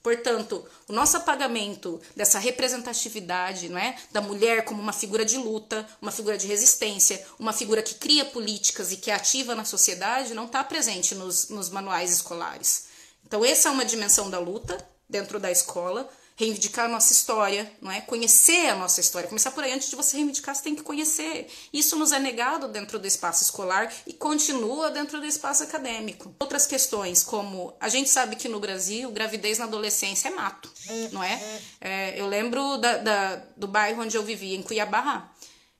Portanto, 0.00 0.64
o 0.86 0.92
nosso 0.92 1.16
apagamento 1.16 2.00
dessa 2.14 2.38
representatividade 2.38 3.68
não 3.68 3.78
é, 3.78 3.96
da 4.12 4.20
mulher 4.20 4.64
como 4.64 4.80
uma 4.80 4.92
figura 4.92 5.24
de 5.24 5.36
luta, 5.36 5.84
uma 6.00 6.12
figura 6.12 6.38
de 6.38 6.46
resistência, 6.46 7.20
uma 7.36 7.52
figura 7.52 7.82
que 7.82 7.96
cria 7.96 8.24
políticas 8.24 8.92
e 8.92 8.96
que 8.96 9.10
é 9.10 9.14
ativa 9.14 9.56
na 9.56 9.64
sociedade, 9.64 10.34
não 10.34 10.44
está 10.44 10.62
presente 10.62 11.16
nos, 11.16 11.48
nos 11.48 11.68
manuais 11.68 12.12
escolares. 12.12 12.86
Então, 13.26 13.44
essa 13.44 13.68
é 13.68 13.72
uma 13.72 13.84
dimensão 13.84 14.30
da 14.30 14.38
luta 14.38 14.78
dentro 15.08 15.38
da 15.38 15.50
escola, 15.50 16.08
reivindicar 16.36 16.84
a 16.84 16.88
nossa 16.88 17.12
história, 17.12 17.70
não 17.80 17.90
é? 17.90 18.02
Conhecer 18.02 18.68
a 18.68 18.76
nossa 18.76 19.00
história. 19.00 19.28
Começar 19.28 19.50
por 19.52 19.64
aí, 19.64 19.72
antes 19.72 19.88
de 19.88 19.96
você 19.96 20.18
reivindicar, 20.18 20.54
você 20.54 20.62
tem 20.62 20.74
que 20.74 20.82
conhecer. 20.82 21.48
Isso 21.72 21.96
nos 21.96 22.12
é 22.12 22.18
negado 22.18 22.68
dentro 22.68 22.98
do 22.98 23.06
espaço 23.06 23.42
escolar 23.42 23.90
e 24.06 24.12
continua 24.12 24.90
dentro 24.90 25.18
do 25.18 25.24
espaço 25.24 25.62
acadêmico. 25.62 26.34
Outras 26.38 26.66
questões, 26.66 27.22
como 27.22 27.74
a 27.80 27.88
gente 27.88 28.10
sabe 28.10 28.36
que 28.36 28.48
no 28.48 28.60
Brasil, 28.60 29.10
gravidez 29.10 29.58
na 29.58 29.64
adolescência 29.64 30.28
é 30.28 30.30
mato, 30.30 30.70
não 31.10 31.24
é? 31.24 31.40
é 31.80 32.20
eu 32.20 32.26
lembro 32.26 32.76
da, 32.76 32.98
da, 32.98 33.36
do 33.56 33.66
bairro 33.66 34.02
onde 34.02 34.16
eu 34.16 34.22
vivia, 34.22 34.56
em 34.56 34.62
Cuiabá. 34.62 35.32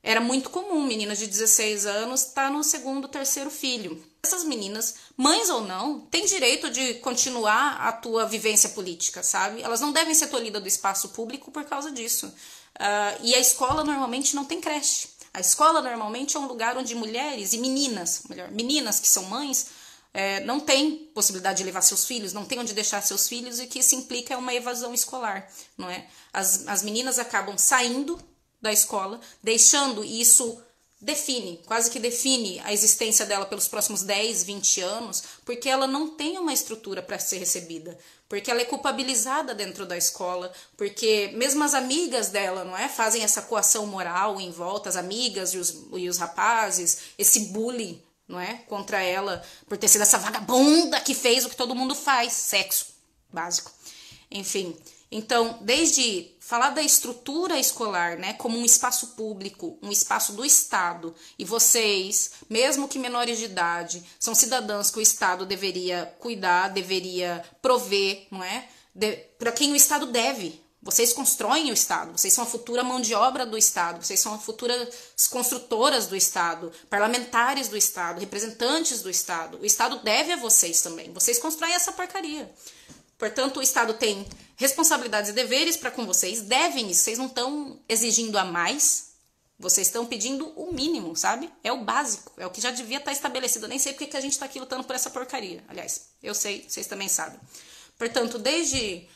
Era 0.02 0.20
muito 0.20 0.50
comum 0.50 0.82
meninas 0.86 1.18
de 1.18 1.26
16 1.26 1.84
anos 1.84 2.22
estar 2.22 2.44
tá 2.44 2.50
no 2.50 2.62
segundo, 2.62 3.08
terceiro 3.08 3.50
filho. 3.50 4.02
Essas 4.26 4.42
meninas, 4.42 4.96
mães 5.16 5.48
ou 5.48 5.60
não, 5.60 6.00
têm 6.00 6.26
direito 6.26 6.68
de 6.68 6.94
continuar 6.94 7.76
a 7.76 7.92
tua 7.92 8.26
vivência 8.26 8.70
política, 8.70 9.22
sabe? 9.22 9.62
Elas 9.62 9.80
não 9.80 9.92
devem 9.92 10.12
ser 10.14 10.26
tolhidas 10.26 10.60
do 10.60 10.66
espaço 10.66 11.10
público 11.10 11.52
por 11.52 11.64
causa 11.64 11.92
disso. 11.92 12.26
Uh, 12.26 13.22
e 13.22 13.36
a 13.36 13.38
escola 13.38 13.84
normalmente 13.84 14.34
não 14.34 14.44
tem 14.44 14.60
creche. 14.60 15.08
A 15.32 15.38
escola 15.38 15.80
normalmente 15.80 16.36
é 16.36 16.40
um 16.40 16.48
lugar 16.48 16.76
onde 16.76 16.92
mulheres 16.92 17.52
e 17.52 17.58
meninas, 17.58 18.22
melhor, 18.28 18.50
meninas 18.50 18.98
que 18.98 19.08
são 19.08 19.22
mães, 19.26 19.68
é, 20.12 20.40
não 20.40 20.58
têm 20.58 21.08
possibilidade 21.14 21.58
de 21.58 21.64
levar 21.64 21.82
seus 21.82 22.04
filhos, 22.04 22.32
não 22.32 22.44
tem 22.44 22.58
onde 22.58 22.72
deixar 22.72 23.00
seus 23.02 23.28
filhos, 23.28 23.60
e 23.60 23.66
que 23.66 23.78
isso 23.78 23.94
implica 23.94 24.34
é 24.34 24.36
uma 24.36 24.54
evasão 24.54 24.92
escolar, 24.92 25.46
não 25.76 25.88
é? 25.88 26.06
As, 26.32 26.66
as 26.66 26.82
meninas 26.82 27.18
acabam 27.18 27.56
saindo 27.58 28.18
da 28.62 28.72
escola, 28.72 29.20
deixando 29.42 30.02
isso 30.02 30.60
define, 31.06 31.60
quase 31.66 31.88
que 31.88 32.00
define 32.00 32.58
a 32.64 32.72
existência 32.72 33.24
dela 33.24 33.46
pelos 33.46 33.68
próximos 33.68 34.02
10, 34.02 34.42
20 34.42 34.80
anos, 34.80 35.22
porque 35.44 35.68
ela 35.68 35.86
não 35.86 36.08
tem 36.08 36.36
uma 36.36 36.52
estrutura 36.52 37.00
para 37.00 37.16
ser 37.16 37.38
recebida, 37.38 37.96
porque 38.28 38.50
ela 38.50 38.60
é 38.60 38.64
culpabilizada 38.64 39.54
dentro 39.54 39.86
da 39.86 39.96
escola, 39.96 40.52
porque 40.76 41.30
mesmo 41.34 41.62
as 41.62 41.74
amigas 41.74 42.30
dela, 42.30 42.64
não 42.64 42.76
é, 42.76 42.88
fazem 42.88 43.22
essa 43.22 43.42
coação 43.42 43.86
moral 43.86 44.40
em 44.40 44.50
volta, 44.50 44.88
as 44.88 44.96
amigas 44.96 45.54
e 45.54 45.58
os, 45.58 45.84
e 45.92 46.08
os 46.08 46.18
rapazes, 46.18 46.98
esse 47.16 47.38
bullying, 47.50 48.02
não 48.26 48.40
é, 48.40 48.54
contra 48.66 49.00
ela 49.00 49.40
por 49.68 49.78
ter 49.78 49.86
sido 49.86 50.02
essa 50.02 50.18
vagabunda 50.18 51.00
que 51.00 51.14
fez 51.14 51.44
o 51.44 51.48
que 51.48 51.54
todo 51.54 51.76
mundo 51.76 51.94
faz, 51.94 52.32
sexo 52.32 52.86
básico. 53.32 53.70
Enfim, 54.28 54.76
então, 55.08 55.60
desde 55.60 56.34
falar 56.46 56.70
da 56.70 56.80
estrutura 56.80 57.58
escolar, 57.58 58.16
né, 58.16 58.34
como 58.34 58.56
um 58.56 58.64
espaço 58.64 59.08
público, 59.08 59.76
um 59.82 59.90
espaço 59.90 60.32
do 60.32 60.44
Estado, 60.44 61.12
e 61.36 61.44
vocês, 61.44 62.30
mesmo 62.48 62.86
que 62.86 63.00
menores 63.00 63.38
de 63.38 63.46
idade, 63.46 64.00
são 64.20 64.32
cidadãos 64.32 64.88
que 64.88 65.00
o 65.00 65.02
Estado 65.02 65.44
deveria 65.44 66.14
cuidar, 66.20 66.68
deveria 66.68 67.44
prover, 67.60 68.28
não 68.30 68.44
é? 68.44 68.68
Para 69.36 69.50
quem 69.50 69.72
o 69.72 69.76
Estado 69.76 70.06
deve. 70.06 70.64
Vocês 70.80 71.12
constroem 71.12 71.68
o 71.70 71.74
Estado, 71.74 72.16
vocês 72.16 72.32
são 72.32 72.44
a 72.44 72.46
futura 72.46 72.84
mão 72.84 73.00
de 73.00 73.12
obra 73.12 73.44
do 73.44 73.58
Estado, 73.58 74.04
vocês 74.04 74.20
são 74.20 74.32
as 74.32 74.42
futuras 74.44 74.88
construtoras 75.28 76.06
do 76.06 76.14
Estado, 76.14 76.70
parlamentares 76.88 77.66
do 77.66 77.76
Estado, 77.76 78.20
representantes 78.20 79.02
do 79.02 79.10
Estado. 79.10 79.58
O 79.60 79.66
Estado 79.66 79.98
deve 80.04 80.34
a 80.34 80.36
vocês 80.36 80.80
também. 80.80 81.12
Vocês 81.12 81.40
constroem 81.40 81.74
essa 81.74 81.90
porcaria. 81.90 82.48
Portanto, 83.18 83.58
o 83.58 83.62
Estado 83.62 83.94
tem 83.94 84.26
responsabilidades 84.56 85.30
e 85.30 85.32
deveres 85.32 85.76
para 85.76 85.90
com 85.90 86.04
vocês, 86.06 86.42
devem 86.42 86.90
isso, 86.90 87.02
vocês 87.02 87.18
não 87.18 87.26
estão 87.26 87.80
exigindo 87.88 88.36
a 88.38 88.44
mais, 88.44 89.06
Vocês 89.58 89.86
estão 89.86 90.04
pedindo 90.04 90.48
o 90.50 90.70
mínimo, 90.70 91.16
sabe? 91.16 91.50
É 91.64 91.72
o 91.72 91.82
básico, 91.82 92.32
é 92.36 92.46
o 92.46 92.50
que 92.50 92.60
já 92.60 92.70
devia 92.70 92.98
estar 92.98 93.12
estabelecido. 93.12 93.64
Eu 93.64 93.70
nem 93.70 93.78
sei 93.78 93.92
porque 93.92 94.06
que 94.06 94.16
a 94.16 94.20
gente 94.20 94.32
está 94.32 94.44
aqui 94.44 94.60
lutando 94.60 94.84
por 94.84 94.94
essa 94.94 95.08
porcaria. 95.08 95.64
Aliás, 95.66 96.08
eu 96.22 96.34
sei, 96.34 96.66
vocês 96.68 96.86
também 96.86 97.08
sabem. 97.08 97.40
Portanto, 97.96 98.38
desde 98.38 99.08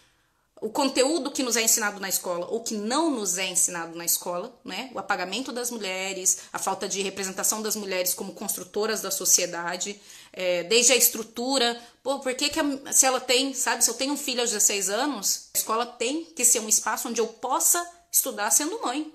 o 0.58 0.70
conteúdo 0.70 1.30
que 1.30 1.42
nos 1.42 1.56
é 1.56 1.62
ensinado 1.62 2.00
na 2.00 2.08
escola 2.08 2.46
ou 2.46 2.62
que 2.62 2.74
não 2.74 3.10
nos 3.10 3.36
é 3.36 3.48
ensinado 3.48 3.94
na 3.96 4.04
escola, 4.04 4.58
né? 4.64 4.90
O 4.94 4.98
apagamento 4.98 5.52
das 5.52 5.70
mulheres, 5.70 6.38
a 6.50 6.58
falta 6.58 6.88
de 6.88 7.02
representação 7.02 7.60
das 7.60 7.76
mulheres 7.76 8.14
como 8.14 8.32
construtoras 8.32 9.02
da 9.02 9.10
sociedade, 9.10 10.00
é, 10.32 10.62
desde 10.64 10.92
a 10.92 10.96
estrutura. 10.96 11.80
Pô, 12.02 12.18
por 12.20 12.34
que, 12.34 12.48
que 12.48 12.60
a, 12.60 12.92
se 12.92 13.06
ela 13.06 13.20
tem, 13.20 13.54
sabe, 13.54 13.84
se 13.84 13.90
eu 13.90 13.94
tenho 13.94 14.12
um 14.12 14.16
filho 14.16 14.40
aos 14.40 14.50
16 14.50 14.90
anos, 14.90 15.48
a 15.54 15.58
escola 15.58 15.86
tem 15.86 16.24
que 16.24 16.44
ser 16.44 16.60
um 16.60 16.68
espaço 16.68 17.08
onde 17.08 17.20
eu 17.20 17.26
possa 17.26 17.84
estudar 18.12 18.50
sendo 18.50 18.80
mãe. 18.80 19.12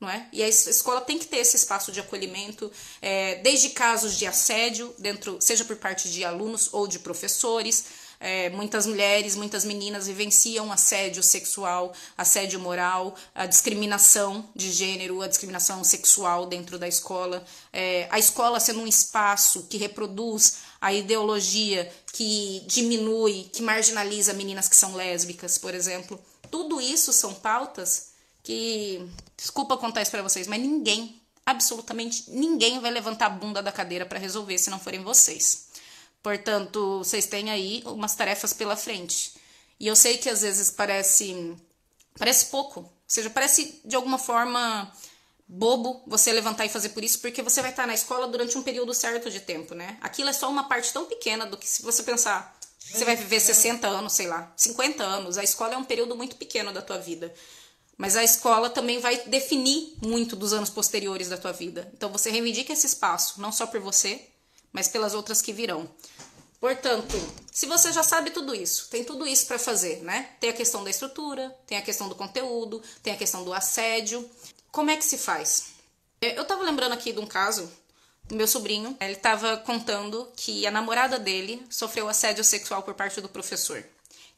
Não 0.00 0.08
é? 0.08 0.26
E 0.32 0.42
a 0.42 0.48
escola 0.48 1.02
tem 1.02 1.18
que 1.18 1.26
ter 1.26 1.36
esse 1.38 1.56
espaço 1.56 1.92
de 1.92 2.00
acolhimento, 2.00 2.72
é, 3.02 3.34
desde 3.36 3.68
casos 3.68 4.16
de 4.16 4.26
assédio, 4.26 4.94
dentro, 4.98 5.36
seja 5.40 5.62
por 5.62 5.76
parte 5.76 6.10
de 6.10 6.24
alunos 6.24 6.70
ou 6.72 6.86
de 6.86 6.98
professores, 6.98 7.84
é, 8.20 8.50
muitas 8.50 8.84
mulheres, 8.84 9.34
muitas 9.34 9.64
meninas 9.64 10.06
vivenciam 10.06 10.70
assédio 10.70 11.22
sexual, 11.22 11.94
assédio 12.18 12.60
moral, 12.60 13.14
a 13.34 13.46
discriminação 13.46 14.46
de 14.54 14.70
gênero, 14.70 15.22
a 15.22 15.26
discriminação 15.26 15.82
sexual 15.82 16.44
dentro 16.44 16.78
da 16.78 16.86
escola. 16.86 17.42
É, 17.72 18.06
a 18.10 18.18
escola 18.18 18.60
sendo 18.60 18.80
um 18.80 18.86
espaço 18.86 19.66
que 19.70 19.78
reproduz 19.78 20.58
a 20.78 20.92
ideologia 20.92 21.90
que 22.12 22.62
diminui, 22.66 23.48
que 23.50 23.62
marginaliza 23.62 24.34
meninas 24.34 24.68
que 24.68 24.76
são 24.76 24.94
lésbicas, 24.94 25.56
por 25.56 25.74
exemplo. 25.74 26.20
Tudo 26.50 26.78
isso 26.78 27.14
são 27.14 27.32
pautas 27.32 28.10
que, 28.42 29.08
desculpa 29.34 29.78
contar 29.78 30.02
isso 30.02 30.10
para 30.10 30.22
vocês, 30.22 30.46
mas 30.46 30.60
ninguém, 30.60 31.22
absolutamente 31.46 32.24
ninguém 32.28 32.80
vai 32.80 32.90
levantar 32.90 33.26
a 33.26 33.30
bunda 33.30 33.62
da 33.62 33.72
cadeira 33.72 34.04
para 34.04 34.18
resolver 34.18 34.58
se 34.58 34.68
não 34.68 34.78
forem 34.78 35.02
vocês. 35.02 35.69
Portanto, 36.22 36.98
vocês 36.98 37.26
têm 37.26 37.50
aí 37.50 37.82
umas 37.86 38.14
tarefas 38.14 38.52
pela 38.52 38.76
frente. 38.76 39.34
E 39.78 39.86
eu 39.86 39.96
sei 39.96 40.18
que 40.18 40.28
às 40.28 40.42
vezes 40.42 40.70
parece 40.70 41.56
parece 42.18 42.46
pouco, 42.46 42.80
ou 42.80 42.92
seja, 43.06 43.30
parece 43.30 43.80
de 43.84 43.96
alguma 43.96 44.18
forma 44.18 44.92
bobo 45.48 46.04
você 46.06 46.32
levantar 46.32 46.66
e 46.66 46.68
fazer 46.68 46.90
por 46.90 47.02
isso, 47.02 47.18
porque 47.20 47.42
você 47.42 47.60
vai 47.60 47.70
estar 47.70 47.86
na 47.86 47.94
escola 47.94 48.28
durante 48.28 48.56
um 48.56 48.62
período 48.62 48.94
certo 48.94 49.30
de 49.30 49.40
tempo, 49.40 49.74
né? 49.74 49.96
Aquilo 50.00 50.28
é 50.28 50.32
só 50.32 50.48
uma 50.48 50.68
parte 50.68 50.92
tão 50.92 51.06
pequena 51.06 51.46
do 51.46 51.56
que 51.56 51.68
se 51.68 51.82
você 51.82 52.02
pensar, 52.02 52.56
você 52.78 53.04
vai 53.04 53.16
viver 53.16 53.40
60 53.40 53.86
anos, 53.86 54.12
sei 54.12 54.26
lá, 54.26 54.52
50 54.56 55.02
anos, 55.02 55.38
a 55.38 55.42
escola 55.42 55.74
é 55.74 55.76
um 55.76 55.84
período 55.84 56.14
muito 56.14 56.36
pequeno 56.36 56.72
da 56.72 56.82
tua 56.82 56.98
vida. 56.98 57.32
Mas 57.96 58.16
a 58.16 58.24
escola 58.24 58.70
também 58.70 58.98
vai 58.98 59.24
definir 59.26 59.94
muito 60.00 60.34
dos 60.34 60.54
anos 60.54 60.70
posteriores 60.70 61.28
da 61.28 61.36
tua 61.36 61.52
vida. 61.52 61.90
Então 61.94 62.10
você 62.10 62.30
reivindica 62.30 62.72
esse 62.72 62.86
espaço, 62.86 63.40
não 63.40 63.52
só 63.52 63.66
por 63.66 63.80
você, 63.80 64.29
mas 64.72 64.88
pelas 64.88 65.14
outras 65.14 65.42
que 65.42 65.52
virão. 65.52 65.88
Portanto, 66.60 67.16
se 67.50 67.64
você 67.64 67.90
já 67.90 68.02
sabe 68.02 68.30
tudo 68.30 68.54
isso, 68.54 68.88
tem 68.90 69.02
tudo 69.02 69.26
isso 69.26 69.46
para 69.46 69.58
fazer, 69.58 70.02
né? 70.02 70.30
Tem 70.38 70.50
a 70.50 70.52
questão 70.52 70.84
da 70.84 70.90
estrutura, 70.90 71.56
tem 71.66 71.78
a 71.78 71.82
questão 71.82 72.08
do 72.08 72.14
conteúdo, 72.14 72.82
tem 73.02 73.14
a 73.14 73.16
questão 73.16 73.42
do 73.44 73.52
assédio. 73.52 74.28
Como 74.70 74.90
é 74.90 74.96
que 74.96 75.04
se 75.04 75.16
faz? 75.16 75.68
Eu 76.20 76.44
tava 76.44 76.62
lembrando 76.62 76.92
aqui 76.92 77.12
de 77.12 77.18
um 77.18 77.26
caso 77.26 77.70
do 78.28 78.36
meu 78.36 78.46
sobrinho. 78.46 78.94
Ele 79.00 79.16
tava 79.16 79.56
contando 79.56 80.30
que 80.36 80.66
a 80.66 80.70
namorada 80.70 81.18
dele 81.18 81.64
sofreu 81.70 82.08
assédio 82.08 82.44
sexual 82.44 82.82
por 82.82 82.92
parte 82.94 83.22
do 83.22 83.28
professor. 83.28 83.82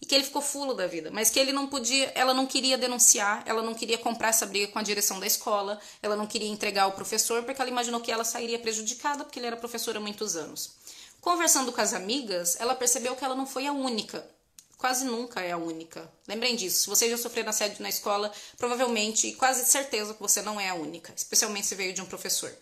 E 0.03 0.05
que 0.05 0.17
ele 0.17 0.25
ficou 0.25 0.43
fulo 0.43 0.75
da 0.75 0.89
vida, 0.89 1.13
mas 1.13 1.31
que 1.31 1.39
ele 1.39 1.53
não 1.53 1.69
podia, 1.69 2.11
ela 2.17 2.35
não 2.35 2.45
queria 2.45 2.77
denunciar, 2.77 3.45
ela 3.47 3.63
não 3.63 3.73
queria 3.73 3.97
comprar 3.97 4.31
essa 4.31 4.45
briga 4.45 4.67
com 4.67 4.81
a 4.81 4.83
direção 4.83 5.21
da 5.21 5.29
escola, 5.29 5.79
ela 6.03 6.17
não 6.17 6.27
queria 6.27 6.49
entregar 6.49 6.83
ao 6.83 6.93
professor, 6.93 7.45
porque 7.45 7.63
ela 7.63 7.71
imaginou 7.71 8.01
que 8.01 8.11
ela 8.11 8.25
sairia 8.25 8.59
prejudicada, 8.59 9.23
porque 9.23 9.39
ele 9.39 9.47
era 9.47 9.57
professor 9.57 9.97
há 9.97 10.01
muitos 10.01 10.35
anos. 10.35 10.73
Conversando 11.21 11.73
com 11.73 11.81
as 11.81 11.95
amigas, 11.95 12.57
ela 12.59 12.75
percebeu 12.75 13.15
que 13.15 13.25
ela 13.25 13.37
não 13.37 13.47
foi 13.47 13.65
a 13.69 13.73
única. 13.73 14.29
Quase 14.77 15.05
nunca 15.05 15.41
é 15.41 15.53
a 15.53 15.57
única. 15.57 16.11
Lembrem 16.27 16.57
disso. 16.57 16.81
Se 16.81 16.89
você 16.89 17.09
já 17.09 17.17
sofreu 17.17 17.49
assédio 17.49 17.81
na 17.81 17.89
escola, 17.89 18.33
provavelmente 18.59 19.29
e 19.29 19.35
quase 19.37 19.65
certeza 19.65 20.15
que 20.15 20.21
você 20.21 20.43
não 20.43 20.61
é 20.61 20.69
a 20.69 20.75
única, 20.75 21.13
especialmente 21.17 21.69
se 21.69 21.77
veio 21.77 21.93
de 21.93 22.03
um 22.03 22.07
professor. 22.07 22.53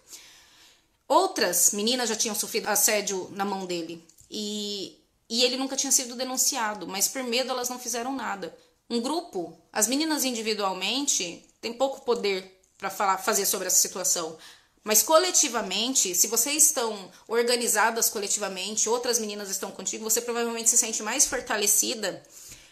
Outras 1.09 1.73
meninas 1.73 2.11
já 2.11 2.17
tinham 2.17 2.35
sofrido 2.35 2.69
assédio 2.69 3.31
na 3.33 3.47
mão 3.47 3.65
dele 3.65 4.05
e, 4.31 5.00
e 5.31 5.45
ele 5.45 5.57
nunca 5.57 5.77
tinha 5.77 5.93
sido 5.93 6.17
denunciado, 6.17 6.89
mas 6.89 7.07
por 7.07 7.23
medo 7.23 7.51
elas 7.51 7.69
não 7.69 7.79
fizeram 7.79 8.13
nada. 8.13 8.53
Um 8.91 9.01
grupo, 9.01 9.57
as 9.73 9.87
meninas 9.87 10.25
individualmente, 10.25 11.47
têm 11.61 11.73
pouco 11.73 12.01
poder 12.01 12.61
para 12.77 12.91
fazer 13.17 13.47
sobre 13.47 13.69
essa 13.69 13.77
situação. 13.77 14.37
Mas 14.83 15.05
coletivamente, 15.05 16.17
se 16.17 16.27
vocês 16.27 16.65
estão 16.65 17.13
organizadas 17.29 18.11
coletivamente, 18.11 18.89
outras 18.89 19.21
meninas 19.21 19.49
estão 19.49 19.71
contigo, 19.71 20.03
você 20.03 20.21
provavelmente 20.21 20.69
se 20.69 20.77
sente 20.77 21.01
mais 21.01 21.27
fortalecida, 21.27 22.21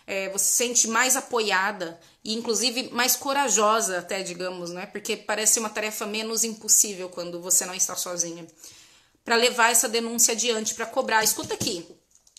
é, 0.04 0.28
você 0.30 0.46
se 0.46 0.56
sente 0.56 0.88
mais 0.88 1.14
apoiada 1.14 2.00
e 2.24 2.34
inclusive 2.34 2.88
mais 2.90 3.14
corajosa, 3.14 3.98
até 3.98 4.22
digamos, 4.22 4.70
né? 4.70 4.86
Porque 4.86 5.16
parece 5.16 5.60
uma 5.60 5.70
tarefa 5.70 6.06
menos 6.06 6.42
impossível 6.42 7.08
quando 7.08 7.40
você 7.40 7.64
não 7.64 7.74
está 7.74 7.94
sozinha. 7.94 8.44
Para 9.24 9.36
levar 9.36 9.70
essa 9.70 9.88
denúncia 9.88 10.32
adiante, 10.32 10.74
para 10.74 10.86
cobrar. 10.86 11.22
Escuta 11.22 11.54
aqui, 11.54 11.86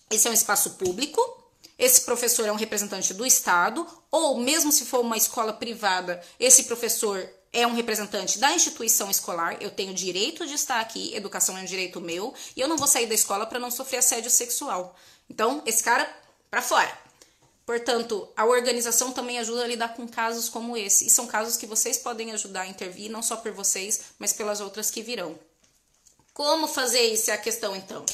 esse 0.09 0.27
é 0.27 0.31
um 0.31 0.33
espaço 0.33 0.71
público, 0.71 1.21
esse 1.77 2.01
professor 2.01 2.45
é 2.45 2.51
um 2.51 2.55
representante 2.55 3.13
do 3.13 3.25
Estado, 3.25 3.87
ou 4.11 4.37
mesmo 4.39 4.71
se 4.71 4.85
for 4.85 4.99
uma 4.99 5.15
escola 5.15 5.53
privada, 5.53 6.21
esse 6.39 6.65
professor 6.65 7.29
é 7.51 7.65
um 7.65 7.73
representante 7.73 8.37
da 8.37 8.51
instituição 8.53 9.09
escolar, 9.09 9.57
eu 9.61 9.71
tenho 9.71 9.93
direito 9.93 10.45
de 10.45 10.53
estar 10.53 10.79
aqui, 10.79 11.15
educação 11.15 11.57
é 11.57 11.61
um 11.61 11.65
direito 11.65 12.01
meu, 12.01 12.33
e 12.55 12.61
eu 12.61 12.67
não 12.67 12.77
vou 12.77 12.87
sair 12.87 13.07
da 13.07 13.15
escola 13.15 13.45
para 13.45 13.59
não 13.59 13.71
sofrer 13.71 13.97
assédio 13.97 14.29
sexual. 14.29 14.95
Então, 15.29 15.63
esse 15.65 15.83
cara 15.83 16.07
para 16.49 16.61
fora. 16.61 16.91
Portanto, 17.65 18.27
a 18.35 18.45
organização 18.45 19.11
também 19.11 19.37
ajuda 19.39 19.63
a 19.63 19.67
lidar 19.67 19.95
com 19.95 20.07
casos 20.07 20.49
como 20.49 20.75
esse, 20.75 21.05
e 21.05 21.09
são 21.09 21.27
casos 21.27 21.55
que 21.55 21.67
vocês 21.67 21.97
podem 21.97 22.31
ajudar 22.31 22.61
a 22.61 22.67
intervir, 22.67 23.11
não 23.11 23.21
só 23.21 23.37
por 23.37 23.51
vocês, 23.51 24.01
mas 24.17 24.33
pelas 24.33 24.59
outras 24.59 24.89
que 24.89 25.01
virão. 25.01 25.39
Como 26.33 26.67
fazer 26.67 27.01
isso 27.01 27.29
é 27.29 27.33
a 27.33 27.37
questão 27.37 27.75
então? 27.75 28.05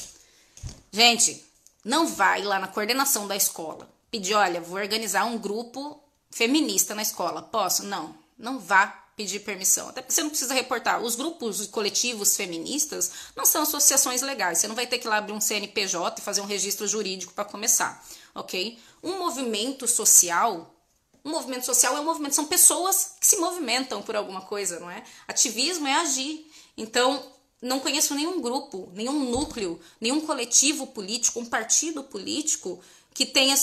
Gente, 0.92 1.45
não 1.86 2.06
vai 2.06 2.42
lá 2.42 2.58
na 2.58 2.68
coordenação 2.68 3.26
da 3.26 3.36
escola 3.36 3.96
pedir, 4.10 4.34
olha, 4.34 4.60
vou 4.60 4.78
organizar 4.78 5.24
um 5.24 5.38
grupo 5.38 6.02
feminista 6.30 6.94
na 6.94 7.02
escola. 7.02 7.42
Posso? 7.42 7.84
Não, 7.84 8.16
não 8.38 8.58
vá 8.58 8.86
pedir 9.16 9.40
permissão. 9.40 9.88
Até 9.88 10.02
porque 10.02 10.14
você 10.14 10.22
não 10.22 10.30
precisa 10.30 10.54
reportar. 10.54 11.02
Os 11.02 11.16
grupos 11.16 11.66
coletivos 11.66 12.36
feministas 12.36 13.10
não 13.34 13.46
são 13.46 13.62
associações 13.62 14.22
legais. 14.22 14.58
Você 14.58 14.68
não 14.68 14.74
vai 14.74 14.86
ter 14.86 14.98
que 14.98 15.06
ir 15.06 15.10
lá 15.10 15.18
abrir 15.18 15.32
um 15.32 15.40
CNPJ 15.40 16.20
e 16.20 16.24
fazer 16.24 16.40
um 16.40 16.46
registro 16.46 16.86
jurídico 16.86 17.32
para 17.32 17.44
começar, 17.44 18.04
ok? 18.34 18.78
Um 19.02 19.18
movimento 19.18 19.86
social. 19.86 20.74
Um 21.24 21.30
movimento 21.30 21.66
social 21.66 21.96
é 21.96 22.00
um 22.00 22.04
movimento, 22.04 22.36
são 22.36 22.46
pessoas 22.46 23.16
que 23.18 23.26
se 23.26 23.36
movimentam 23.38 24.00
por 24.00 24.14
alguma 24.14 24.42
coisa, 24.42 24.78
não 24.78 24.88
é? 24.88 25.02
Ativismo 25.26 25.88
é 25.88 25.94
agir. 25.94 26.48
Então, 26.76 27.20
não 27.60 27.80
conheço 27.80 28.14
nenhum 28.14 28.40
grupo, 28.40 28.90
nenhum 28.94 29.30
núcleo, 29.30 29.80
nenhum 30.00 30.20
coletivo 30.20 30.86
político, 30.88 31.40
um 31.40 31.46
partido 31.46 32.04
político 32.04 32.80
que, 33.14 33.24
tenha 33.24 33.56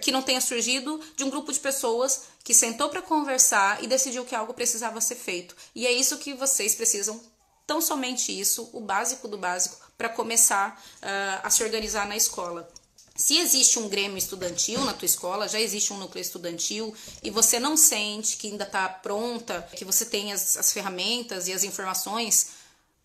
que 0.00 0.12
não 0.12 0.22
tenha 0.22 0.40
surgido 0.40 1.00
de 1.16 1.24
um 1.24 1.30
grupo 1.30 1.52
de 1.52 1.58
pessoas 1.58 2.22
que 2.44 2.54
sentou 2.54 2.88
para 2.88 3.02
conversar 3.02 3.82
e 3.82 3.88
decidiu 3.88 4.24
que 4.24 4.36
algo 4.36 4.54
precisava 4.54 5.00
ser 5.00 5.16
feito. 5.16 5.56
E 5.74 5.86
é 5.86 5.92
isso 5.92 6.18
que 6.18 6.32
vocês 6.32 6.76
precisam, 6.76 7.20
tão 7.66 7.80
somente 7.80 8.38
isso, 8.38 8.70
o 8.72 8.80
básico 8.80 9.26
do 9.26 9.36
básico, 9.36 9.76
para 9.98 10.08
começar 10.08 10.80
uh, 11.02 11.40
a 11.42 11.50
se 11.50 11.64
organizar 11.64 12.06
na 12.06 12.16
escola. 12.16 12.70
Se 13.16 13.36
existe 13.36 13.78
um 13.78 13.88
grêmio 13.88 14.16
estudantil 14.16 14.82
na 14.84 14.94
tua 14.94 15.04
escola, 15.06 15.48
já 15.48 15.60
existe 15.60 15.92
um 15.92 15.98
núcleo 15.98 16.22
estudantil 16.22 16.94
e 17.22 17.30
você 17.30 17.58
não 17.58 17.76
sente 17.76 18.36
que 18.36 18.48
ainda 18.48 18.64
está 18.64 18.88
pronta, 18.88 19.68
que 19.76 19.84
você 19.84 20.06
tem 20.06 20.32
as, 20.32 20.56
as 20.56 20.72
ferramentas 20.72 21.48
e 21.48 21.52
as 21.52 21.64
informações 21.64 22.59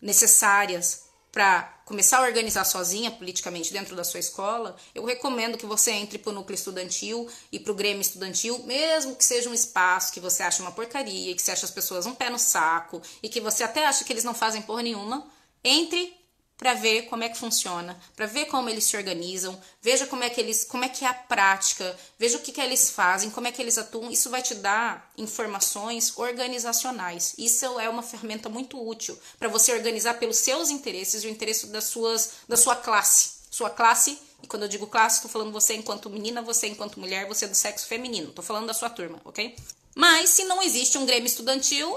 necessárias 0.06 1.04
para 1.32 1.64
começar 1.84 2.18
a 2.18 2.22
organizar 2.22 2.64
sozinha 2.64 3.10
politicamente 3.10 3.70
dentro 3.70 3.94
da 3.94 4.04
sua 4.04 4.20
escola, 4.20 4.74
eu 4.94 5.04
recomendo 5.04 5.58
que 5.58 5.66
você 5.66 5.90
entre 5.90 6.16
para 6.16 6.30
o 6.30 6.32
núcleo 6.32 6.54
estudantil 6.54 7.28
e 7.52 7.60
para 7.60 7.72
o 7.72 7.74
grêmio 7.74 8.00
estudantil, 8.00 8.60
mesmo 8.60 9.14
que 9.14 9.24
seja 9.24 9.50
um 9.50 9.54
espaço 9.54 10.12
que 10.12 10.20
você 10.20 10.42
acha 10.42 10.62
uma 10.62 10.72
porcaria, 10.72 11.34
que 11.34 11.42
você 11.42 11.50
acha 11.50 11.66
as 11.66 11.70
pessoas 11.70 12.06
um 12.06 12.14
pé 12.14 12.30
no 12.30 12.38
saco 12.38 13.02
e 13.22 13.28
que 13.28 13.40
você 13.40 13.62
até 13.62 13.86
acha 13.86 14.04
que 14.04 14.12
eles 14.12 14.24
não 14.24 14.32
fazem 14.32 14.62
porra 14.62 14.82
nenhuma, 14.82 15.26
entre 15.62 16.16
para 16.56 16.74
ver 16.74 17.02
como 17.02 17.22
é 17.22 17.28
que 17.28 17.36
funciona, 17.38 17.98
para 18.14 18.26
ver 18.26 18.46
como 18.46 18.68
eles 18.68 18.84
se 18.84 18.96
organizam, 18.96 19.60
veja 19.82 20.06
como 20.06 20.24
é 20.24 20.30
que 20.30 20.40
eles, 20.40 20.64
como 20.64 20.84
é 20.84 20.88
que 20.88 21.04
é 21.04 21.08
a 21.08 21.14
prática, 21.14 21.96
veja 22.18 22.38
o 22.38 22.40
que, 22.40 22.52
que 22.52 22.60
eles 22.60 22.90
fazem, 22.90 23.30
como 23.30 23.46
é 23.46 23.52
que 23.52 23.60
eles 23.60 23.76
atuam. 23.76 24.10
Isso 24.10 24.30
vai 24.30 24.42
te 24.42 24.54
dar 24.54 25.12
informações 25.18 26.16
organizacionais. 26.16 27.34
Isso 27.36 27.78
é 27.78 27.88
uma 27.88 28.02
ferramenta 28.02 28.48
muito 28.48 28.82
útil 28.82 29.18
para 29.38 29.48
você 29.48 29.72
organizar 29.72 30.14
pelos 30.14 30.38
seus 30.38 30.70
interesses 30.70 31.22
e 31.22 31.26
o 31.26 31.30
interesse 31.30 31.66
das 31.66 31.84
suas, 31.84 32.32
da 32.48 32.56
sua 32.56 32.76
classe. 32.76 33.36
Sua 33.50 33.70
classe, 33.70 34.18
e 34.42 34.46
quando 34.46 34.64
eu 34.64 34.68
digo 34.68 34.86
classe, 34.86 35.16
estou 35.16 35.30
falando 35.30 35.52
você 35.52 35.74
enquanto 35.74 36.10
menina, 36.10 36.42
você 36.42 36.66
enquanto 36.66 37.00
mulher, 37.00 37.26
você 37.26 37.46
do 37.46 37.54
sexo 37.54 37.86
feminino. 37.86 38.30
Estou 38.30 38.44
falando 38.44 38.66
da 38.66 38.74
sua 38.74 38.90
turma, 38.90 39.20
ok? 39.24 39.56
Mas 39.94 40.30
se 40.30 40.44
não 40.44 40.62
existe 40.62 40.98
um 40.98 41.06
grêmio 41.06 41.26
estudantil, 41.26 41.96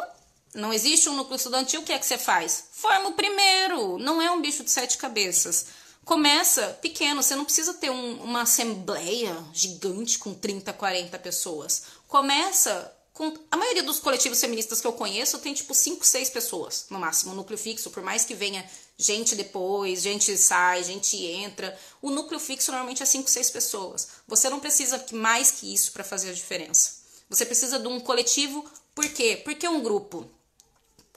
Não 0.53 0.73
existe 0.73 1.07
um 1.09 1.15
núcleo 1.15 1.35
estudantil, 1.35 1.81
o 1.81 1.83
que 1.83 1.91
é 1.91 1.99
que 1.99 2.05
você 2.05 2.17
faz? 2.17 2.65
Forma 2.71 3.09
o 3.09 3.13
primeiro, 3.13 3.97
não 3.99 4.21
é 4.21 4.31
um 4.31 4.41
bicho 4.41 4.63
de 4.63 4.71
sete 4.71 4.97
cabeças. 4.97 5.67
Começa 6.03 6.79
pequeno, 6.81 7.21
você 7.21 7.35
não 7.35 7.45
precisa 7.45 7.73
ter 7.75 7.91
um, 7.91 8.23
uma 8.23 8.41
assembleia 8.41 9.37
gigante 9.53 10.17
com 10.17 10.33
30, 10.33 10.73
40 10.73 11.19
pessoas. 11.19 11.83
Começa 12.07 12.91
com. 13.13 13.31
A 13.51 13.57
maioria 13.57 13.83
dos 13.83 13.99
coletivos 13.99 14.41
feministas 14.41 14.81
que 14.81 14.87
eu 14.87 14.93
conheço 14.93 15.37
tem 15.37 15.53
tipo 15.53 15.75
5, 15.75 16.03
6 16.03 16.29
pessoas, 16.31 16.87
no 16.89 16.97
máximo, 16.97 17.33
um 17.33 17.35
núcleo 17.35 17.59
fixo, 17.59 17.91
por 17.91 18.01
mais 18.01 18.25
que 18.25 18.33
venha 18.33 18.67
gente 18.97 19.35
depois, 19.35 20.01
gente 20.01 20.35
sai, 20.35 20.83
gente 20.83 21.15
entra. 21.17 21.77
O 22.01 22.09
núcleo 22.09 22.39
fixo 22.39 22.71
normalmente 22.71 23.03
é 23.03 23.05
5, 23.05 23.29
6 23.29 23.51
pessoas. 23.51 24.07
Você 24.27 24.49
não 24.49 24.59
precisa 24.59 25.05
mais 25.11 25.51
que 25.51 25.71
isso 25.71 25.91
para 25.91 26.03
fazer 26.03 26.31
a 26.31 26.33
diferença. 26.33 26.93
Você 27.29 27.45
precisa 27.45 27.77
de 27.77 27.87
um 27.87 27.99
coletivo, 27.99 28.65
por 28.95 29.07
quê? 29.09 29.39
Porque 29.43 29.65
é 29.67 29.69
um 29.69 29.83
grupo. 29.83 30.38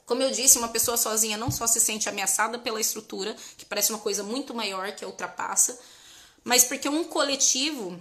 Como 0.05 0.21
eu 0.21 0.31
disse, 0.31 0.57
uma 0.57 0.67
pessoa 0.67 0.97
sozinha 0.97 1.37
não 1.37 1.49
só 1.49 1.65
se 1.65 1.79
sente 1.79 2.09
ameaçada 2.09 2.59
pela 2.59 2.81
estrutura, 2.81 3.35
que 3.57 3.65
parece 3.65 3.91
uma 3.91 3.99
coisa 3.99 4.23
muito 4.23 4.53
maior 4.53 4.91
que 4.91 5.03
a 5.03 5.07
ultrapassa, 5.07 5.79
mas 6.43 6.63
porque 6.63 6.89
um 6.89 7.03
coletivo 7.03 7.99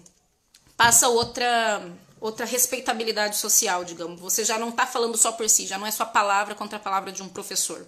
passa 0.77 1.09
outra 1.09 1.83
outra 2.21 2.47
respeitabilidade 2.47 3.37
social, 3.37 3.85
digamos. 3.85 4.21
Você 4.21 4.45
já 4.45 4.57
não 4.57 4.69
está 4.69 4.87
falando 4.87 5.17
só 5.17 5.33
por 5.33 5.49
si, 5.51 5.67
já 5.67 5.77
não 5.77 5.87
é 5.87 5.91
sua 5.91 6.07
palavra 6.07 6.55
contra 6.55 6.77
a 6.77 6.81
palavra 6.81 7.11
de 7.11 7.21
um 7.21 7.29
professor. 7.29 7.85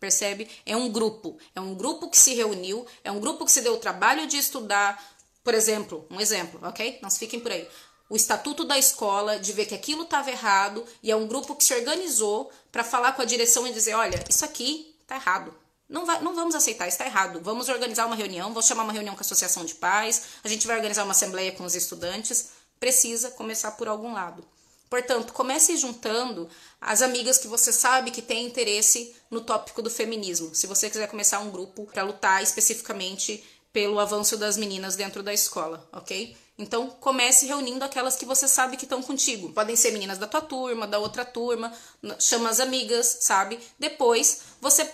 Percebe? 0.00 0.50
É 0.66 0.76
um 0.76 0.90
grupo. 0.90 1.38
É 1.54 1.60
um 1.60 1.72
grupo 1.72 2.10
que 2.10 2.18
se 2.18 2.34
reuniu, 2.34 2.84
é 3.04 3.12
um 3.12 3.20
grupo 3.20 3.44
que 3.44 3.52
se 3.52 3.60
deu 3.60 3.74
o 3.74 3.78
trabalho 3.78 4.26
de 4.26 4.36
estudar. 4.36 5.00
Por 5.44 5.54
exemplo, 5.54 6.04
um 6.10 6.20
exemplo, 6.20 6.58
ok? 6.64 6.98
Não 7.00 7.08
se 7.08 7.20
fiquem 7.20 7.38
por 7.38 7.52
aí 7.52 7.68
o 8.08 8.16
estatuto 8.16 8.64
da 8.64 8.78
escola, 8.78 9.38
de 9.38 9.52
ver 9.52 9.66
que 9.66 9.74
aquilo 9.74 10.04
estava 10.04 10.30
errado, 10.30 10.84
e 11.02 11.10
é 11.10 11.16
um 11.16 11.26
grupo 11.26 11.56
que 11.56 11.64
se 11.64 11.74
organizou 11.74 12.50
para 12.70 12.84
falar 12.84 13.12
com 13.12 13.22
a 13.22 13.24
direção 13.24 13.66
e 13.66 13.72
dizer: 13.72 13.94
olha, 13.94 14.22
isso 14.28 14.44
aqui 14.44 14.94
está 15.02 15.16
errado. 15.16 15.54
Não, 15.88 16.04
vai, 16.04 16.20
não 16.20 16.34
vamos 16.34 16.54
aceitar, 16.54 16.88
está 16.88 17.06
errado. 17.06 17.40
Vamos 17.42 17.68
organizar 17.68 18.06
uma 18.06 18.16
reunião, 18.16 18.52
vou 18.52 18.62
chamar 18.62 18.82
uma 18.84 18.92
reunião 18.92 19.14
com 19.14 19.20
a 19.20 19.22
Associação 19.22 19.64
de 19.64 19.74
Pais, 19.74 20.22
a 20.42 20.48
gente 20.48 20.66
vai 20.66 20.76
organizar 20.76 21.04
uma 21.04 21.12
assembleia 21.12 21.52
com 21.52 21.64
os 21.64 21.74
estudantes. 21.74 22.50
Precisa 22.78 23.30
começar 23.30 23.72
por 23.72 23.88
algum 23.88 24.12
lado. 24.12 24.44
Portanto, 24.90 25.32
comece 25.32 25.76
juntando 25.76 26.48
as 26.80 27.02
amigas 27.02 27.38
que 27.38 27.48
você 27.48 27.72
sabe 27.72 28.10
que 28.10 28.22
têm 28.22 28.46
interesse 28.46 29.14
no 29.30 29.40
tópico 29.40 29.82
do 29.82 29.90
feminismo. 29.90 30.54
Se 30.54 30.66
você 30.66 30.88
quiser 30.88 31.08
começar 31.08 31.40
um 31.40 31.50
grupo 31.50 31.86
para 31.86 32.02
lutar 32.02 32.42
especificamente 32.42 33.42
pelo 33.72 33.98
avanço 33.98 34.36
das 34.36 34.56
meninas 34.56 34.94
dentro 34.94 35.22
da 35.22 35.34
escola, 35.34 35.88
ok? 35.92 36.36
Então, 36.58 36.88
comece 36.88 37.46
reunindo 37.46 37.84
aquelas 37.84 38.16
que 38.16 38.24
você 38.24 38.48
sabe 38.48 38.76
que 38.76 38.84
estão 38.84 39.02
contigo. 39.02 39.52
Podem 39.52 39.76
ser 39.76 39.90
meninas 39.90 40.16
da 40.16 40.26
tua 40.26 40.40
turma, 40.40 40.86
da 40.86 40.98
outra 40.98 41.24
turma, 41.24 41.70
chama 42.18 42.48
as 42.48 42.60
amigas, 42.60 43.18
sabe? 43.20 43.60
Depois, 43.78 44.40
você 44.60 44.90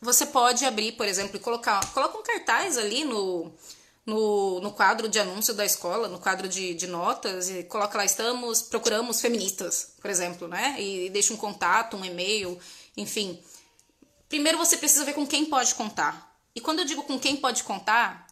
você 0.00 0.26
pode 0.26 0.64
abrir, 0.64 0.92
por 0.92 1.06
exemplo, 1.06 1.36
e 1.36 1.40
colocar, 1.40 1.80
coloca 1.92 2.18
um 2.18 2.22
cartaz 2.22 2.76
ali 2.76 3.04
no, 3.04 3.50
no, 4.04 4.60
no 4.60 4.72
quadro 4.72 5.08
de 5.08 5.18
anúncio 5.18 5.54
da 5.54 5.64
escola, 5.64 6.06
no 6.06 6.18
quadro 6.18 6.48
de, 6.48 6.74
de 6.74 6.86
notas, 6.86 7.48
e 7.48 7.64
coloca 7.64 7.98
lá, 7.98 8.04
estamos, 8.04 8.62
procuramos 8.62 9.20
feministas, 9.20 9.94
por 10.00 10.10
exemplo, 10.10 10.46
né? 10.46 10.76
E, 10.78 11.06
e 11.06 11.10
deixa 11.10 11.32
um 11.32 11.36
contato, 11.36 11.96
um 11.96 12.04
e-mail, 12.04 12.58
enfim. 12.96 13.42
Primeiro 14.28 14.58
você 14.58 14.76
precisa 14.76 15.04
ver 15.04 15.14
com 15.14 15.26
quem 15.26 15.46
pode 15.46 15.74
contar. 15.74 16.36
E 16.54 16.60
quando 16.60 16.80
eu 16.80 16.84
digo 16.84 17.02
com 17.02 17.18
quem 17.18 17.36
pode 17.36 17.64
contar, 17.64 18.25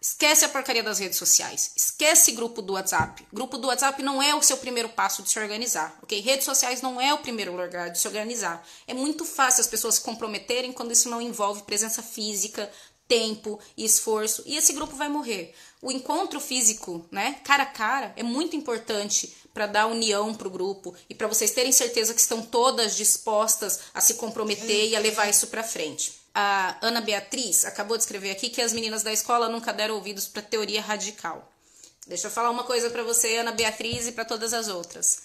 Esquece 0.00 0.44
a 0.44 0.48
porcaria 0.48 0.82
das 0.82 1.00
redes 1.00 1.18
sociais. 1.18 1.72
Esquece 1.74 2.30
grupo 2.30 2.62
do 2.62 2.74
WhatsApp. 2.74 3.26
Grupo 3.32 3.58
do 3.58 3.66
WhatsApp 3.66 4.00
não 4.00 4.22
é 4.22 4.32
o 4.32 4.42
seu 4.42 4.56
primeiro 4.56 4.88
passo 4.90 5.24
de 5.24 5.30
se 5.30 5.40
organizar, 5.40 5.98
ok? 6.00 6.20
Redes 6.20 6.44
sociais 6.44 6.80
não 6.80 7.00
é 7.00 7.12
o 7.12 7.18
primeiro 7.18 7.50
lugar 7.50 7.90
de 7.90 7.98
se 7.98 8.06
organizar. 8.06 8.64
É 8.86 8.94
muito 8.94 9.24
fácil 9.24 9.60
as 9.60 9.66
pessoas 9.66 9.96
se 9.96 10.02
comprometerem 10.02 10.72
quando 10.72 10.92
isso 10.92 11.10
não 11.10 11.20
envolve 11.20 11.64
presença 11.64 12.00
física, 12.00 12.70
tempo 13.08 13.58
e 13.76 13.84
esforço. 13.84 14.44
E 14.46 14.56
esse 14.56 14.72
grupo 14.72 14.94
vai 14.94 15.08
morrer. 15.08 15.52
O 15.82 15.90
encontro 15.90 16.38
físico, 16.38 17.04
né, 17.10 17.40
cara 17.42 17.64
a 17.64 17.66
cara, 17.66 18.12
é 18.16 18.22
muito 18.22 18.54
importante 18.54 19.36
para 19.52 19.66
dar 19.66 19.86
união 19.88 20.32
para 20.32 20.46
o 20.46 20.50
grupo 20.50 20.94
e 21.10 21.14
para 21.14 21.26
vocês 21.26 21.50
terem 21.50 21.72
certeza 21.72 22.14
que 22.14 22.20
estão 22.20 22.40
todas 22.40 22.94
dispostas 22.94 23.80
a 23.92 24.00
se 24.00 24.14
comprometer 24.14 24.90
e 24.90 24.94
a 24.94 25.00
levar 25.00 25.28
isso 25.28 25.48
para 25.48 25.64
frente 25.64 26.17
a 26.40 26.78
Ana 26.82 27.00
Beatriz 27.00 27.64
acabou 27.64 27.96
de 27.96 28.04
escrever 28.04 28.30
aqui 28.30 28.48
que 28.48 28.62
as 28.62 28.72
meninas 28.72 29.02
da 29.02 29.12
escola 29.12 29.48
nunca 29.48 29.72
deram 29.72 29.96
ouvidos 29.96 30.28
para 30.28 30.40
teoria 30.40 30.80
radical. 30.80 31.50
Deixa 32.06 32.28
eu 32.28 32.30
falar 32.30 32.50
uma 32.50 32.62
coisa 32.62 32.88
para 32.90 33.02
você, 33.02 33.38
Ana 33.38 33.50
Beatriz, 33.50 34.06
e 34.06 34.12
para 34.12 34.24
todas 34.24 34.54
as 34.54 34.68
outras. 34.68 35.22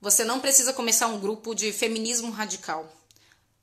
Você 0.00 0.22
não 0.22 0.38
precisa 0.38 0.72
começar 0.72 1.08
um 1.08 1.18
grupo 1.18 1.52
de 1.52 1.72
feminismo 1.72 2.30
radical. 2.30 2.88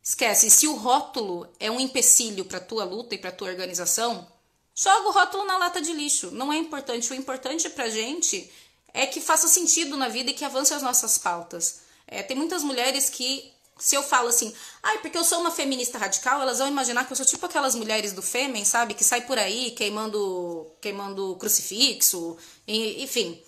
Esquece, 0.03 0.51
se 0.51 0.67
o 0.67 0.75
rótulo 0.75 1.47
é 1.57 1.71
um 1.71 1.79
empecilho 1.79 2.43
para 2.43 2.59
tua 2.59 2.83
luta 2.83 3.15
e 3.15 3.17
para 3.17 3.31
tua 3.31 3.47
organização, 3.47 4.27
joga 4.75 5.07
o 5.07 5.13
rótulo 5.13 5.45
na 5.45 5.57
lata 5.57 5.81
de 5.81 5.93
lixo. 5.93 6.31
Não 6.31 6.51
é 6.51 6.57
importante. 6.57 7.13
O 7.13 7.15
importante 7.15 7.69
para 7.69 7.87
gente 7.87 8.51
é 8.93 9.05
que 9.05 9.21
faça 9.21 9.47
sentido 9.47 9.95
na 9.95 10.09
vida 10.09 10.31
e 10.31 10.33
que 10.33 10.43
avance 10.43 10.73
as 10.73 10.81
nossas 10.81 11.17
pautas. 11.17 11.79
É, 12.05 12.21
tem 12.21 12.35
muitas 12.35 12.61
mulheres 12.61 13.09
que 13.09 13.53
se 13.79 13.95
eu 13.95 14.03
falo 14.03 14.27
assim, 14.27 14.53
ai, 14.83 14.99
porque 14.99 15.17
eu 15.17 15.23
sou 15.23 15.39
uma 15.39 15.51
feminista 15.51 15.97
radical, 15.97 16.41
elas 16.41 16.59
vão 16.59 16.67
imaginar 16.67 17.05
que 17.05 17.13
eu 17.13 17.15
sou 17.15 17.25
tipo 17.25 17.45
aquelas 17.45 17.75
mulheres 17.75 18.11
do 18.11 18.21
Fêmen, 18.21 18.65
sabe? 18.65 18.93
Que 18.93 19.03
sai 19.03 19.21
por 19.21 19.39
aí 19.39 19.71
queimando, 19.71 20.67
queimando 20.81 21.35
crucifixo, 21.37 22.37
e, 22.67 23.01
enfim. 23.03 23.41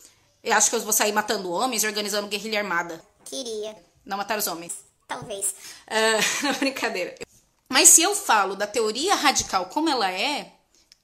Eu 0.44 0.56
acho 0.56 0.70
que 0.70 0.76
eu 0.76 0.80
vou 0.80 0.94
sair 0.94 1.12
matando 1.12 1.52
homens 1.52 1.84
e 1.84 1.88
organizando 1.88 2.28
guerrilha 2.28 2.60
armada. 2.60 3.04
Queria. 3.26 3.76
Não 4.04 4.18
matar 4.18 4.40
os 4.40 4.48
homens. 4.48 4.74
Talvez. 5.08 5.54
Uh, 5.88 6.54
brincadeira. 6.60 7.16
Mas 7.70 7.90
se 7.90 8.02
eu 8.02 8.16
falo 8.16 8.56
da 8.56 8.66
teoria 8.66 9.14
radical 9.16 9.66
como 9.68 9.90
ela 9.90 10.12
é, 10.12 10.54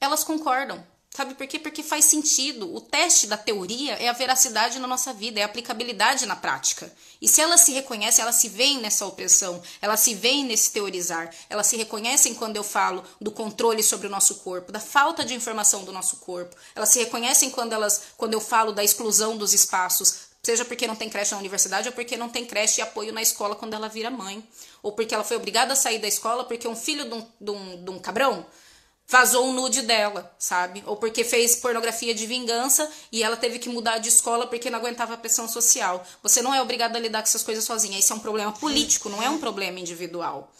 elas 0.01 0.23
concordam. 0.23 0.83
Sabe 1.17 1.33
por 1.33 1.47
quê? 1.47 1.57
Porque 1.57 1.81
faz 1.81 2.05
sentido. 2.05 2.71
O 2.75 2.79
teste 2.79 3.25
da 3.25 3.35
teoria 3.35 3.93
é 3.93 4.07
a 4.07 4.13
veracidade 4.13 4.77
na 4.77 4.85
nossa 4.85 5.11
vida, 5.11 5.39
é 5.39 5.41
a 5.41 5.47
aplicabilidade 5.47 6.27
na 6.27 6.35
prática. 6.35 6.93
E 7.19 7.27
se 7.27 7.41
elas 7.41 7.61
se 7.61 7.71
reconhecem, 7.71 8.21
elas 8.21 8.35
se 8.35 8.47
veem 8.47 8.79
nessa 8.79 9.03
opressão, 9.03 9.59
elas 9.81 9.99
se 9.99 10.13
veem 10.13 10.45
nesse 10.45 10.71
teorizar, 10.71 11.33
elas 11.49 11.65
se 11.65 11.75
reconhecem 11.75 12.35
quando 12.35 12.55
eu 12.55 12.63
falo 12.63 13.03
do 13.19 13.31
controle 13.31 13.81
sobre 13.81 14.05
o 14.05 14.11
nosso 14.11 14.35
corpo, 14.35 14.71
da 14.71 14.79
falta 14.79 15.25
de 15.25 15.33
informação 15.33 15.83
do 15.83 15.91
nosso 15.91 16.17
corpo. 16.17 16.55
Elas 16.75 16.89
se 16.89 16.99
reconhecem 16.99 17.49
quando 17.49 17.73
elas, 17.73 17.99
quando 18.15 18.35
eu 18.35 18.39
falo 18.39 18.71
da 18.71 18.83
exclusão 18.83 19.35
dos 19.35 19.55
espaços, 19.55 20.27
seja 20.43 20.65
porque 20.65 20.85
não 20.85 20.95
tem 20.95 21.09
creche 21.09 21.31
na 21.31 21.39
universidade 21.39 21.87
ou 21.87 21.95
porque 21.95 22.15
não 22.15 22.29
tem 22.29 22.45
creche 22.45 22.79
e 22.79 22.83
apoio 22.83 23.11
na 23.11 23.23
escola 23.23 23.55
quando 23.55 23.73
ela 23.73 23.89
vira 23.89 24.11
mãe, 24.11 24.47
ou 24.83 24.91
porque 24.91 25.15
ela 25.15 25.23
foi 25.23 25.37
obrigada 25.37 25.73
a 25.73 25.75
sair 25.75 25.97
da 25.97 26.07
escola 26.07 26.43
porque 26.43 26.67
um 26.67 26.75
filho 26.75 27.09
de 27.09 27.15
um, 27.15 27.27
de 27.41 27.49
um, 27.49 27.83
de 27.85 27.89
um 27.89 27.97
cabrão 27.97 28.45
vazou 29.07 29.45
um 29.45 29.53
nude 29.53 29.83
dela, 29.83 30.29
sabe? 30.37 30.83
Ou 30.85 30.97
porque 30.97 31.23
fez 31.23 31.55
pornografia 31.55 32.13
de 32.13 32.25
vingança 32.25 32.89
e 33.11 33.23
ela 33.23 33.37
teve 33.37 33.57
que 33.57 33.69
mudar 33.69 33.99
de 33.99 34.09
escola 34.09 34.47
porque 34.47 34.69
não 34.69 34.79
aguentava 34.79 35.13
a 35.13 35.17
pressão 35.17 35.47
social. 35.47 36.05
Você 36.21 36.41
não 36.41 36.53
é 36.53 36.61
obrigado 36.61 36.95
a 36.95 36.99
lidar 36.99 37.19
com 37.19 37.27
essas 37.27 37.43
coisas 37.43 37.63
sozinha. 37.63 37.97
Isso 37.97 38.11
é 38.11 38.15
um 38.15 38.19
problema 38.19 38.51
político, 38.51 39.09
não 39.09 39.23
é 39.23 39.29
um 39.29 39.37
problema 39.37 39.79
individual. 39.79 40.51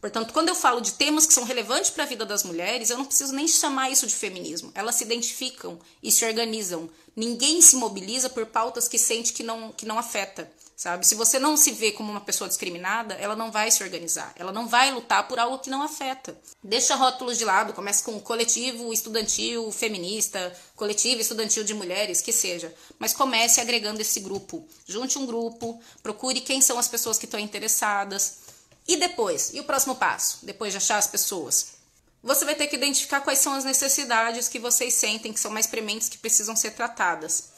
Portanto, 0.00 0.32
quando 0.32 0.48
eu 0.48 0.54
falo 0.54 0.80
de 0.80 0.92
temas 0.92 1.26
que 1.26 1.34
são 1.34 1.42
relevantes 1.42 1.90
para 1.90 2.04
a 2.04 2.06
vida 2.06 2.24
das 2.24 2.44
mulheres, 2.44 2.90
eu 2.90 2.98
não 2.98 3.04
preciso 3.04 3.34
nem 3.34 3.48
chamar 3.48 3.90
isso 3.90 4.06
de 4.06 4.14
feminismo. 4.14 4.70
Elas 4.74 4.94
se 4.94 5.04
identificam 5.04 5.78
e 6.00 6.12
se 6.12 6.24
organizam. 6.24 6.88
Ninguém 7.16 7.60
se 7.60 7.74
mobiliza 7.74 8.28
por 8.28 8.46
pautas 8.46 8.86
que 8.86 8.98
sente 8.98 9.32
que 9.32 9.42
não, 9.42 9.72
que 9.72 9.86
não 9.86 9.98
afeta 9.98 10.48
sabe? 10.76 11.06
Se 11.06 11.14
você 11.14 11.38
não 11.38 11.56
se 11.56 11.72
vê 11.72 11.90
como 11.90 12.10
uma 12.10 12.20
pessoa 12.20 12.46
discriminada, 12.46 13.14
ela 13.14 13.34
não 13.34 13.50
vai 13.50 13.70
se 13.70 13.82
organizar, 13.82 14.32
ela 14.36 14.52
não 14.52 14.68
vai 14.68 14.92
lutar 14.92 15.26
por 15.26 15.38
algo 15.38 15.58
que 15.58 15.70
não 15.70 15.82
afeta. 15.82 16.38
Deixa 16.62 16.94
rótulos 16.94 17.38
de 17.38 17.44
lado, 17.46 17.72
comece 17.72 18.02
com 18.04 18.20
coletivo 18.20 18.92
estudantil 18.92 19.72
feminista, 19.72 20.54
coletivo 20.76 21.22
estudantil 21.22 21.64
de 21.64 21.72
mulheres, 21.72 22.20
que 22.20 22.32
seja, 22.32 22.72
mas 22.98 23.14
comece 23.14 23.58
agregando 23.60 24.02
esse 24.02 24.20
grupo. 24.20 24.68
Junte 24.86 25.18
um 25.18 25.24
grupo, 25.24 25.80
procure 26.02 26.42
quem 26.42 26.60
são 26.60 26.78
as 26.78 26.88
pessoas 26.88 27.18
que 27.18 27.24
estão 27.24 27.40
interessadas. 27.40 28.44
E 28.86 28.96
depois, 28.98 29.52
e 29.54 29.58
o 29.58 29.64
próximo 29.64 29.96
passo, 29.96 30.44
depois 30.44 30.72
de 30.72 30.76
achar 30.76 30.98
as 30.98 31.06
pessoas? 31.08 31.74
Você 32.22 32.44
vai 32.44 32.54
ter 32.54 32.66
que 32.66 32.76
identificar 32.76 33.20
quais 33.20 33.38
são 33.38 33.54
as 33.54 33.64
necessidades 33.64 34.48
que 34.48 34.58
vocês 34.58 34.94
sentem 34.94 35.32
que 35.32 35.40
são 35.40 35.50
mais 35.50 35.66
prementes 35.66 36.08
que 36.08 36.18
precisam 36.18 36.54
ser 36.54 36.72
tratadas. 36.72 37.50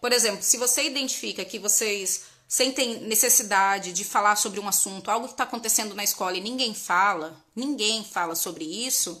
Por 0.00 0.12
exemplo, 0.12 0.42
se 0.42 0.56
você 0.56 0.82
identifica 0.82 1.44
que 1.44 1.58
vocês 1.58 2.22
sentem 2.48 3.00
necessidade 3.00 3.92
de 3.92 4.04
falar 4.04 4.36
sobre 4.36 4.60
um 4.60 4.68
assunto, 4.68 5.10
algo 5.10 5.26
que 5.26 5.34
está 5.34 5.44
acontecendo 5.44 5.94
na 5.94 6.04
escola 6.04 6.36
e 6.36 6.40
ninguém 6.40 6.74
fala, 6.74 7.42
ninguém 7.54 8.04
fala 8.04 8.34
sobre 8.34 8.64
isso, 8.64 9.20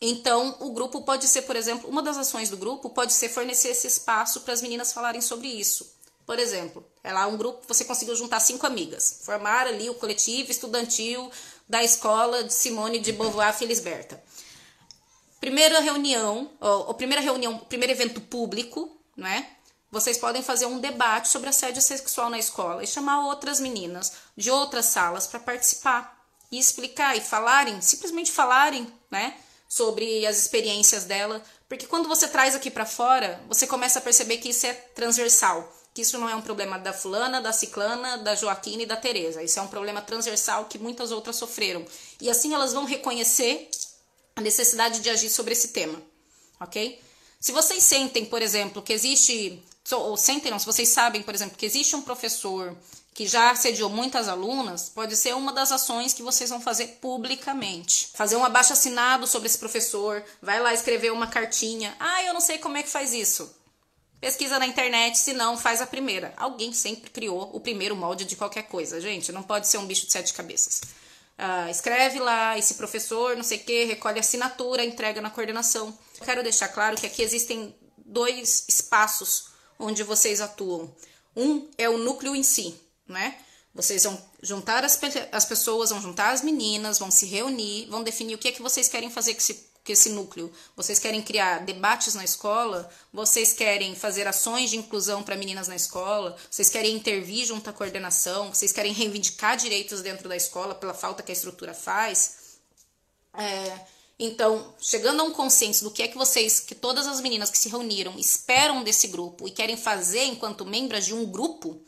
então 0.00 0.56
o 0.60 0.72
grupo 0.72 1.02
pode 1.02 1.28
ser, 1.28 1.42
por 1.42 1.54
exemplo, 1.54 1.88
uma 1.88 2.02
das 2.02 2.16
ações 2.16 2.48
do 2.48 2.56
grupo 2.56 2.88
pode 2.88 3.12
ser 3.12 3.28
fornecer 3.28 3.68
esse 3.68 3.86
espaço 3.86 4.40
para 4.40 4.54
as 4.54 4.62
meninas 4.62 4.92
falarem 4.92 5.20
sobre 5.20 5.48
isso. 5.48 5.94
Por 6.24 6.38
exemplo, 6.38 6.84
é 7.02 7.12
lá 7.12 7.26
um 7.26 7.36
grupo, 7.36 7.66
você 7.66 7.84
conseguiu 7.84 8.16
juntar 8.16 8.40
cinco 8.40 8.66
amigas, 8.66 9.20
formar 9.24 9.66
ali 9.66 9.90
o 9.90 9.94
coletivo 9.94 10.50
estudantil 10.50 11.30
da 11.68 11.82
escola 11.84 12.44
de 12.44 12.54
Simone 12.54 12.98
de 12.98 13.12
Beauvoir 13.12 13.52
Felisberta. 13.52 14.22
Primeira 15.40 15.80
reunião, 15.80 16.50
ou, 16.60 16.88
ou 16.88 16.94
primeira 16.94 17.20
reunião, 17.20 17.58
primeiro 17.58 17.92
evento 17.92 18.20
público, 18.20 18.96
não 19.16 19.26
é? 19.26 19.50
Vocês 19.90 20.16
podem 20.16 20.42
fazer 20.42 20.66
um 20.66 20.78
debate 20.78 21.28
sobre 21.28 21.48
assédio 21.48 21.82
sexual 21.82 22.30
na 22.30 22.38
escola 22.38 22.82
e 22.82 22.86
chamar 22.86 23.26
outras 23.26 23.58
meninas 23.58 24.12
de 24.36 24.50
outras 24.50 24.86
salas 24.86 25.26
para 25.26 25.40
participar 25.40 26.18
e 26.50 26.58
explicar 26.58 27.16
e 27.16 27.20
falarem, 27.20 27.80
simplesmente 27.80 28.30
falarem, 28.30 28.92
né, 29.10 29.36
sobre 29.68 30.26
as 30.26 30.36
experiências 30.36 31.04
dela, 31.04 31.42
porque 31.68 31.86
quando 31.86 32.08
você 32.08 32.26
traz 32.26 32.54
aqui 32.54 32.70
para 32.70 32.84
fora, 32.84 33.40
você 33.48 33.66
começa 33.66 34.00
a 34.00 34.02
perceber 34.02 34.38
que 34.38 34.48
isso 34.48 34.66
é 34.66 34.72
transversal, 34.72 35.72
que 35.94 36.02
isso 36.02 36.18
não 36.18 36.28
é 36.28 36.34
um 36.34 36.42
problema 36.42 36.78
da 36.78 36.92
fulana, 36.92 37.40
da 37.40 37.52
ciclana, 37.52 38.18
da 38.18 38.34
Joaquina 38.34 38.82
e 38.82 38.86
da 38.86 38.96
Teresa, 38.96 39.42
isso 39.42 39.58
é 39.58 39.62
um 39.62 39.68
problema 39.68 40.02
transversal 40.02 40.64
que 40.64 40.78
muitas 40.78 41.12
outras 41.12 41.36
sofreram. 41.36 41.84
E 42.20 42.28
assim 42.28 42.52
elas 42.52 42.72
vão 42.72 42.84
reconhecer 42.84 43.70
a 44.34 44.40
necessidade 44.40 45.00
de 45.00 45.10
agir 45.10 45.30
sobre 45.30 45.52
esse 45.52 45.68
tema, 45.68 46.02
OK? 46.60 47.00
Se 47.38 47.52
vocês 47.52 47.82
sentem, 47.82 48.26
por 48.26 48.42
exemplo, 48.42 48.82
que 48.82 48.92
existe 48.92 49.62
ou 49.98 50.16
sentem 50.16 50.50
não, 50.50 50.58
se 50.58 50.66
vocês 50.66 50.88
sabem, 50.88 51.22
por 51.22 51.34
exemplo, 51.34 51.56
que 51.56 51.66
existe 51.66 51.96
um 51.96 52.02
professor 52.02 52.76
que 53.12 53.26
já 53.26 53.50
assediou 53.50 53.90
muitas 53.90 54.28
alunas, 54.28 54.88
pode 54.88 55.16
ser 55.16 55.34
uma 55.34 55.52
das 55.52 55.72
ações 55.72 56.14
que 56.14 56.22
vocês 56.22 56.48
vão 56.48 56.60
fazer 56.60 56.98
publicamente. 57.00 58.08
Fazer 58.14 58.36
um 58.36 58.44
abaixo 58.44 58.72
assinado 58.72 59.26
sobre 59.26 59.48
esse 59.48 59.58
professor, 59.58 60.24
vai 60.40 60.60
lá 60.60 60.72
escrever 60.72 61.12
uma 61.12 61.26
cartinha. 61.26 61.94
Ah, 61.98 62.22
eu 62.24 62.32
não 62.32 62.40
sei 62.40 62.58
como 62.58 62.76
é 62.76 62.82
que 62.82 62.88
faz 62.88 63.12
isso. 63.12 63.54
Pesquisa 64.20 64.58
na 64.58 64.66
internet, 64.66 65.18
se 65.18 65.32
não, 65.32 65.56
faz 65.56 65.80
a 65.80 65.86
primeira. 65.86 66.32
Alguém 66.36 66.72
sempre 66.72 67.10
criou 67.10 67.50
o 67.52 67.60
primeiro 67.60 67.96
molde 67.96 68.24
de 68.24 68.36
qualquer 68.36 68.64
coisa, 68.64 69.00
gente. 69.00 69.32
Não 69.32 69.42
pode 69.42 69.66
ser 69.66 69.78
um 69.78 69.86
bicho 69.86 70.06
de 70.06 70.12
sete 70.12 70.32
cabeças. 70.32 70.82
Ah, 71.36 71.70
escreve 71.70 72.18
lá, 72.18 72.58
esse 72.58 72.74
professor, 72.74 73.34
não 73.34 73.42
sei 73.42 73.58
o 73.58 73.64
que, 73.64 73.84
recolhe 73.84 74.20
assinatura, 74.20 74.84
entrega 74.84 75.20
na 75.20 75.30
coordenação. 75.30 75.96
Quero 76.24 76.42
deixar 76.42 76.68
claro 76.68 76.96
que 76.96 77.06
aqui 77.06 77.22
existem 77.22 77.74
dois 77.96 78.64
espaços 78.68 79.49
onde 79.80 80.02
vocês 80.04 80.40
atuam. 80.40 80.94
Um 81.34 81.68
é 81.78 81.88
o 81.88 81.98
núcleo 81.98 82.36
em 82.36 82.42
si, 82.42 82.74
né? 83.08 83.36
Vocês 83.74 84.04
vão 84.04 84.20
juntar 84.42 84.84
as, 84.84 84.98
as 85.32 85.44
pessoas, 85.44 85.90
vão 85.90 86.02
juntar 86.02 86.32
as 86.32 86.42
meninas, 86.42 86.98
vão 86.98 87.10
se 87.10 87.26
reunir, 87.26 87.86
vão 87.86 88.02
definir 88.02 88.34
o 88.34 88.38
que 88.38 88.48
é 88.48 88.52
que 88.52 88.62
vocês 88.62 88.88
querem 88.88 89.10
fazer 89.10 89.32
com 89.34 89.38
esse, 89.38 89.54
com 89.54 89.92
esse 89.92 90.08
núcleo. 90.10 90.52
Vocês 90.76 90.98
querem 90.98 91.22
criar 91.22 91.64
debates 91.64 92.14
na 92.14 92.24
escola? 92.24 92.90
Vocês 93.12 93.52
querem 93.52 93.94
fazer 93.94 94.26
ações 94.26 94.70
de 94.70 94.76
inclusão 94.76 95.22
para 95.22 95.36
meninas 95.36 95.68
na 95.68 95.76
escola? 95.76 96.36
Vocês 96.50 96.68
querem 96.68 96.96
intervir 96.96 97.46
junto 97.46 97.70
à 97.70 97.72
coordenação? 97.72 98.52
Vocês 98.52 98.72
querem 98.72 98.92
reivindicar 98.94 99.56
direitos 99.56 100.02
dentro 100.02 100.28
da 100.28 100.36
escola 100.36 100.74
pela 100.74 100.94
falta 100.94 101.22
que 101.22 101.30
a 101.30 101.34
estrutura 101.34 101.72
faz? 101.72 102.58
É, 103.34 103.80
então, 104.22 104.74
chegando 104.78 105.20
a 105.22 105.24
um 105.24 105.30
consenso 105.30 105.82
do 105.82 105.90
que 105.90 106.02
é 106.02 106.08
que 106.08 106.18
vocês, 106.18 106.60
que 106.60 106.74
todas 106.74 107.08
as 107.08 107.22
meninas 107.22 107.48
que 107.48 107.56
se 107.56 107.70
reuniram 107.70 108.18
esperam 108.18 108.84
desse 108.84 109.08
grupo 109.08 109.48
e 109.48 109.50
querem 109.50 109.78
fazer 109.78 110.24
enquanto 110.24 110.66
membros 110.66 111.06
de 111.06 111.14
um 111.14 111.24
grupo, 111.24 111.80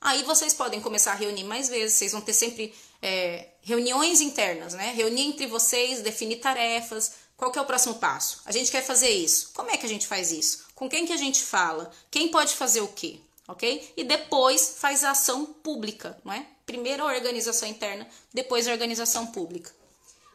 aí 0.00 0.24
vocês 0.24 0.52
podem 0.52 0.80
começar 0.80 1.12
a 1.12 1.14
reunir 1.14 1.44
mais 1.44 1.68
vezes. 1.68 1.96
Vocês 1.96 2.10
vão 2.10 2.20
ter 2.20 2.32
sempre 2.32 2.74
é, 3.00 3.50
reuniões 3.62 4.20
internas, 4.20 4.74
né? 4.74 4.92
Reunir 4.96 5.28
entre 5.28 5.46
vocês, 5.46 6.02
definir 6.02 6.40
tarefas. 6.40 7.12
Qual 7.36 7.52
que 7.52 7.58
é 7.58 7.62
o 7.62 7.66
próximo 7.66 7.94
passo? 7.94 8.40
A 8.44 8.50
gente 8.50 8.68
quer 8.68 8.82
fazer 8.82 9.10
isso. 9.10 9.50
Como 9.54 9.70
é 9.70 9.76
que 9.76 9.86
a 9.86 9.88
gente 9.88 10.08
faz 10.08 10.32
isso? 10.32 10.66
Com 10.74 10.88
quem 10.88 11.06
que 11.06 11.12
a 11.12 11.16
gente 11.16 11.40
fala? 11.40 11.92
Quem 12.10 12.32
pode 12.32 12.52
fazer 12.56 12.80
o 12.80 12.88
quê? 12.88 13.20
Ok? 13.46 13.92
E 13.96 14.02
depois 14.02 14.74
faz 14.80 15.04
a 15.04 15.12
ação 15.12 15.46
pública, 15.46 16.18
não 16.24 16.32
é? 16.32 16.44
Primeiro 16.66 17.04
a 17.04 17.14
organização 17.14 17.68
interna, 17.68 18.08
depois 18.34 18.66
a 18.66 18.72
organização 18.72 19.28
pública. 19.28 19.70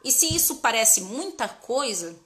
E 0.03 0.11
se 0.11 0.33
isso 0.33 0.55
parece 0.55 1.01
muita 1.01 1.47
coisa, 1.47 2.07
eu 2.07 2.17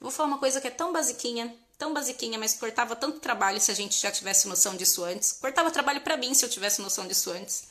vou 0.00 0.10
falar 0.10 0.28
uma 0.28 0.38
coisa 0.38 0.60
que 0.60 0.68
é 0.68 0.70
tão 0.70 0.92
basiquinha, 0.92 1.54
tão 1.76 1.92
basiquinha, 1.92 2.38
mas 2.38 2.54
cortava 2.54 2.94
tanto 2.94 3.20
trabalho 3.20 3.60
se 3.60 3.70
a 3.70 3.74
gente 3.74 4.00
já 4.00 4.10
tivesse 4.10 4.46
noção 4.46 4.76
disso 4.76 5.04
antes. 5.04 5.32
Cortava 5.32 5.70
trabalho 5.70 6.00
para 6.00 6.16
mim 6.16 6.34
se 6.34 6.44
eu 6.44 6.48
tivesse 6.48 6.80
noção 6.80 7.06
disso 7.06 7.30
antes. 7.30 7.64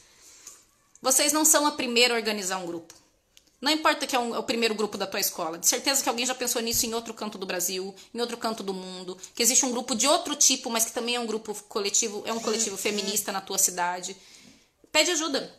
Vocês 1.02 1.34
não 1.34 1.45
são 1.45 1.65
a 1.65 1.71
primeira 1.71 2.13
a 2.13 2.17
organizar 2.17 2.58
um 2.58 2.65
grupo. 2.65 2.93
Não 3.63 3.71
importa 3.71 4.06
que 4.06 4.13
é, 4.13 4.19
um, 4.19 4.36
é, 4.36 4.39
o 4.39 4.43
primeiro 4.43 4.76
grupo 4.76 4.97
da 4.97 5.08
tua 5.08 5.21
escola. 5.21 5.58
De 5.58 5.65
certeza 5.65 6.04
que 6.04 6.10
alguém 6.10 6.26
já 6.26 6.36
pensou 6.36 6.62
nisso 6.62 6.86
em 6.86 6.93
outro 6.93 7.13
canto 7.13 7.38
do 7.38 7.45
Brasil, 7.45 7.95
em 8.13 8.19
outro 8.19 8.36
canto 8.36 8.62
do 8.62 8.73
mundo. 8.73 9.17
Que 9.34 9.41
existe 9.41 9.65
um 9.65 9.71
grupo 9.71 9.95
de 9.95 10.06
outro 10.06 10.36
tipo, 10.36 10.69
mas 10.69 10.84
que 10.84 10.91
também 10.91 11.15
é 11.15 11.19
um 11.19 11.26
grupo 11.26 11.54
coletivo, 11.69 12.23
é 12.26 12.34
um 12.34 12.39
coletivo 12.41 12.76
feminista 12.78 13.32
na 13.32 13.39
tua 13.39 13.58
cidade. 13.58 14.17
Pede 14.91 15.12
ajuda. 15.12 15.54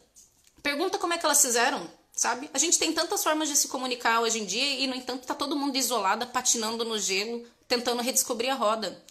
Pergunta 0.62 0.98
como 0.98 1.14
é 1.14 1.18
que 1.18 1.24
elas 1.24 1.40
fizeram 1.40 1.90
sabe? 2.14 2.48
A 2.54 2.58
gente 2.58 2.78
tem 2.78 2.92
tantas 2.92 3.22
formas 3.22 3.48
de 3.48 3.56
se 3.56 3.68
comunicar 3.68 4.20
hoje 4.20 4.38
em 4.38 4.44
dia 4.44 4.80
e, 4.80 4.86
no 4.86 4.94
entanto, 4.94 5.26
tá 5.26 5.34
todo 5.34 5.56
mundo 5.56 5.76
isolada, 5.76 6.26
patinando 6.26 6.84
no 6.84 6.98
gelo, 6.98 7.44
tentando 7.66 8.02
redescobrir 8.02 8.50
a 8.50 8.54
roda. 8.54 9.02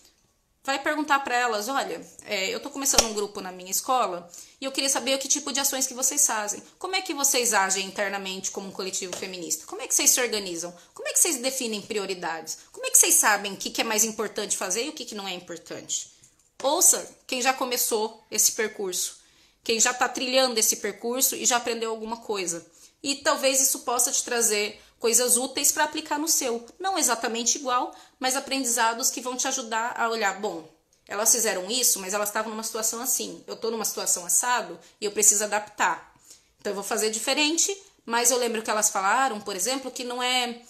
Vai 0.65 0.81
perguntar 0.81 1.19
para 1.19 1.35
elas, 1.35 1.67
olha, 1.67 2.01
é, 2.25 2.47
eu 2.47 2.57
tô 2.61 2.69
começando 2.69 3.03
um 3.03 3.13
grupo 3.13 3.41
na 3.41 3.51
minha 3.51 3.69
escola 3.69 4.31
e 4.61 4.65
eu 4.65 4.71
queria 4.71 4.89
saber 4.89 5.17
que 5.17 5.27
tipo 5.27 5.51
de 5.51 5.59
ações 5.59 5.85
que 5.85 5.93
vocês 5.93 6.25
fazem. 6.25 6.63
Como 6.79 6.95
é 6.95 7.01
que 7.01 7.13
vocês 7.13 7.53
agem 7.53 7.85
internamente 7.85 8.49
como 8.49 8.69
um 8.69 8.71
coletivo 8.71 9.13
feminista? 9.17 9.65
Como 9.65 9.81
é 9.81 9.87
que 9.89 9.93
vocês 9.93 10.11
se 10.11 10.21
organizam? 10.21 10.73
Como 10.93 11.05
é 11.09 11.11
que 11.11 11.19
vocês 11.19 11.41
definem 11.41 11.81
prioridades? 11.81 12.59
Como 12.71 12.85
é 12.85 12.89
que 12.89 12.97
vocês 12.97 13.15
sabem 13.15 13.51
o 13.53 13.57
que, 13.57 13.71
que 13.71 13.81
é 13.81 13.83
mais 13.83 14.05
importante 14.05 14.55
fazer 14.55 14.85
e 14.85 14.89
o 14.89 14.93
que, 14.93 15.03
que 15.03 15.15
não 15.15 15.27
é 15.27 15.33
importante? 15.33 16.13
Ouça 16.61 17.13
quem 17.27 17.41
já 17.41 17.53
começou 17.53 18.23
esse 18.31 18.53
percurso, 18.53 19.17
quem 19.65 19.81
já 19.81 19.91
está 19.91 20.07
trilhando 20.07 20.57
esse 20.57 20.77
percurso 20.77 21.35
e 21.35 21.45
já 21.45 21.57
aprendeu 21.57 21.89
alguma 21.89 22.15
coisa 22.15 22.65
e 23.03 23.15
talvez 23.15 23.59
isso 23.61 23.79
possa 23.79 24.11
te 24.11 24.23
trazer 24.23 24.81
coisas 24.97 25.35
úteis 25.35 25.71
para 25.71 25.83
aplicar 25.83 26.17
no 26.17 26.29
seu. 26.29 26.65
Não 26.79 26.97
exatamente 26.97 27.57
igual, 27.57 27.93
mas 28.17 28.37
aprendizados 28.37 29.11
que 29.11 29.19
vão 29.19 29.35
te 29.35 29.45
ajudar 29.49 29.93
a 29.99 30.09
olhar, 30.09 30.39
bom, 30.39 30.65
elas 31.05 31.31
fizeram 31.31 31.69
isso, 31.69 31.99
mas 31.99 32.13
elas 32.13 32.29
estavam 32.29 32.49
numa 32.49 32.63
situação 32.63 33.01
assim. 33.01 33.43
Eu 33.45 33.55
estou 33.55 33.69
numa 33.69 33.83
situação 33.83 34.25
assado 34.25 34.79
e 35.01 35.05
eu 35.05 35.11
preciso 35.11 35.43
adaptar. 35.43 36.13
Então 36.59 36.71
eu 36.71 36.75
vou 36.75 36.83
fazer 36.83 37.09
diferente, 37.09 37.77
mas 38.05 38.31
eu 38.31 38.37
lembro 38.37 38.61
que 38.61 38.69
elas 38.69 38.89
falaram, 38.89 39.41
por 39.41 39.55
exemplo, 39.55 39.91
que 39.91 40.05
não 40.05 40.23
é 40.23 40.61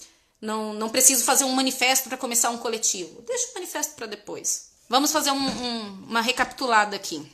não, 0.42 0.74
não 0.74 0.90
preciso 0.90 1.24
fazer 1.24 1.46
um 1.46 1.52
manifesto 1.52 2.10
para 2.10 2.18
começar 2.18 2.50
um 2.50 2.58
coletivo. 2.58 3.22
Deixa 3.22 3.52
o 3.52 3.54
manifesto 3.54 3.94
para 3.94 4.08
depois. 4.08 4.72
Vamos 4.90 5.12
fazer 5.12 5.32
um, 5.32 5.48
um, 5.48 6.06
uma 6.10 6.22
recapitulada 6.22 6.96
aqui. 6.96 7.32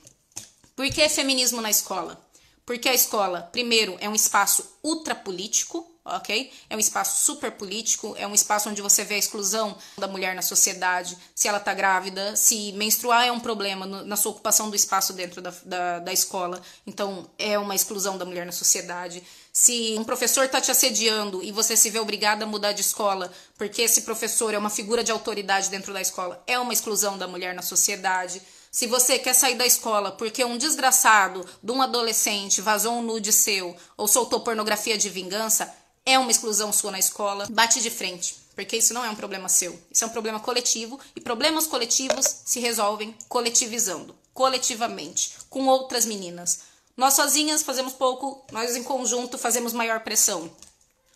Por 0.75 0.88
que 0.91 1.09
feminismo 1.09 1.62
na 1.62 1.69
escola? 1.69 2.21
Porque 2.69 2.88
a 2.88 2.93
escola, 2.93 3.49
primeiro, 3.51 3.97
é 3.99 4.08
um 4.08 4.13
espaço 4.13 4.63
ultrapolítico, 4.84 5.91
ok? 6.05 6.53
É 6.69 6.75
um 6.75 6.79
espaço 6.79 7.25
super 7.25 7.53
político, 7.53 8.13
é 8.15 8.27
um 8.27 8.36
espaço 8.36 8.69
onde 8.69 8.79
você 8.79 9.03
vê 9.03 9.15
a 9.15 9.17
exclusão 9.17 9.75
da 9.97 10.08
mulher 10.08 10.36
na 10.36 10.43
sociedade, 10.43 11.17
se 11.34 11.47
ela 11.47 11.60
tá 11.60 11.73
grávida, 11.73 12.36
se 12.36 12.71
menstruar 12.73 13.25
é 13.25 13.32
um 13.32 13.39
problema 13.39 13.88
no, 13.88 14.05
na 14.05 14.15
sua 14.15 14.34
ocupação 14.34 14.69
do 14.69 14.75
espaço 14.75 15.13
dentro 15.13 15.41
da, 15.41 15.51
da, 15.65 15.97
da, 15.97 16.13
escola, 16.13 16.62
então 16.86 17.27
é 17.39 17.58
uma 17.58 17.73
exclusão 17.73 18.19
da 18.19 18.23
mulher 18.23 18.45
na 18.45 18.51
sociedade. 18.51 19.23
Se 19.51 19.95
um 19.97 20.03
professor 20.03 20.47
tá 20.47 20.62
te 20.62 20.69
assediando 20.69 21.41
e 21.41 21.51
você 21.51 21.75
se 21.75 21.89
vê 21.89 21.97
obrigada 21.97 22.45
a 22.45 22.47
mudar 22.47 22.73
de 22.73 22.82
escola 22.82 23.34
porque 23.58 23.82
esse 23.82 24.03
professor 24.03 24.53
é 24.53 24.60
uma 24.60 24.69
figura 24.69 25.03
de 25.03 25.12
autoridade 25.12 25.71
dentro 25.71 25.91
da 25.91 26.01
escola, 26.01 26.39
é 26.45 26.60
uma 26.60 26.71
exclusão 26.71 27.17
da 27.17 27.27
mulher 27.27 27.55
na 27.55 27.63
sociedade. 27.63 28.39
Se 28.71 28.86
você 28.86 29.17
quer 29.17 29.34
sair 29.34 29.55
da 29.55 29.65
escola 29.65 30.12
porque 30.12 30.45
um 30.45 30.58
desgraçado 30.58 31.43
de 31.62 31.71
um 31.71 31.82
adolescente 31.82 32.62
vazou 32.62 32.93
um 32.93 33.01
nude 33.01 33.34
seu 33.34 33.75
ou 33.97 34.08
soltou 34.08 34.41
pornografia 34.41 34.95
de 34.95 35.10
vingança, 35.10 35.73
é 36.05 36.19
uma 36.19 36.29
exclusão 36.29 36.71
sua 36.71 36.91
na 36.91 36.99
escola, 36.99 37.47
bate 37.49 37.82
de 37.82 37.89
frente, 37.89 38.36
porque 38.55 38.77
isso 38.77 38.93
não 38.93 39.03
é 39.03 39.10
um 39.10 39.15
problema 39.15 39.49
seu. 39.49 39.79
Isso 39.91 40.03
é 40.03 40.08
um 40.08 40.12
problema 40.12 40.39
coletivo 40.39 40.99
e 41.15 41.21
problemas 41.21 41.65
coletivos 41.65 42.25
se 42.45 42.60
resolvem 42.60 43.15
coletivizando, 43.27 44.15
coletivamente, 44.34 45.34
com 45.49 45.65
outras 45.65 46.05
meninas. 46.05 46.60
Nós 46.95 47.15
sozinhas 47.15 47.63
fazemos 47.63 47.93
pouco, 47.93 48.45
nós 48.51 48.75
em 48.75 48.84
conjunto 48.84 49.38
fazemos 49.38 49.73
maior 49.73 50.01
pressão. 50.01 50.51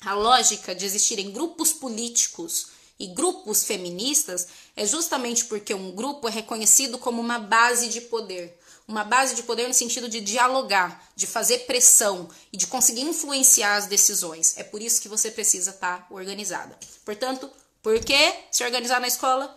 A 0.02 0.14
lógica 0.16 0.74
de 0.74 0.86
existirem 0.86 1.32
grupos 1.32 1.72
políticos 1.72 2.68
e 3.04 3.08
grupos 3.08 3.66
feministas 3.66 4.48
é 4.78 4.86
justamente 4.86 5.44
porque 5.44 5.74
um 5.74 5.92
grupo 5.92 6.26
é 6.26 6.32
reconhecido 6.32 6.98
como 6.98 7.22
uma 7.22 7.38
base 7.38 7.90
de 7.90 8.00
poder. 8.00 8.58
Uma 8.88 9.04
base 9.04 9.36
de 9.36 9.44
poder 9.44 9.68
no 9.68 9.74
sentido 9.74 10.08
de 10.08 10.22
dialogar, 10.22 11.12
de 11.14 11.28
fazer 11.28 11.60
pressão 11.66 12.30
e 12.52 12.56
de 12.56 12.66
conseguir 12.66 13.02
influenciar 13.02 13.76
as 13.76 13.88
decisões. 13.88 14.58
É 14.58 14.64
por 14.64 14.82
isso 14.82 15.02
que 15.02 15.10
você 15.10 15.30
precisa 15.30 15.72
estar 15.72 16.08
organizada. 16.10 16.80
Portanto, 17.04 17.52
por 17.82 18.00
que 18.00 18.34
se 18.50 18.64
organizar 18.64 19.02
na 19.02 19.08
escola? 19.08 19.54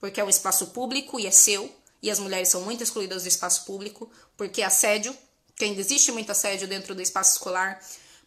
Porque 0.00 0.20
é 0.20 0.24
um 0.24 0.28
espaço 0.28 0.66
público 0.66 1.20
e 1.20 1.26
é 1.28 1.30
seu, 1.30 1.72
e 2.02 2.10
as 2.10 2.18
mulheres 2.18 2.48
são 2.48 2.62
muito 2.62 2.82
excluídas 2.82 3.22
do 3.22 3.28
espaço 3.28 3.64
público, 3.64 4.10
porque 4.36 4.60
assédio, 4.60 5.16
que 5.54 5.64
ainda 5.64 5.80
existe 5.80 6.10
muito 6.10 6.32
assédio 6.32 6.66
dentro 6.66 6.96
do 6.96 7.02
espaço 7.02 7.34
escolar, 7.34 7.80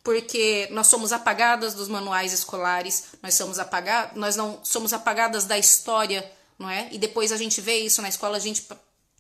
porque 0.04 0.68
nós 0.72 0.88
somos 0.88 1.12
apagadas 1.12 1.74
dos 1.74 1.88
manuais 1.88 2.34
escolares, 2.34 3.06
nós 3.22 3.36
somos 3.36 3.60
apagadas, 3.60 4.16
nós 4.16 4.36
não 4.36 4.60
somos 4.64 4.94
apagadas 4.94 5.46
da 5.46 5.58
história, 5.58 6.30
não 6.58 6.70
é? 6.70 6.90
E 6.92 6.98
depois 6.98 7.32
a 7.32 7.38
gente 7.38 7.62
vê 7.62 7.78
isso 7.80 8.02
na 8.02 8.10
escola, 8.10 8.38
a 8.38 8.40
gente 8.40 8.68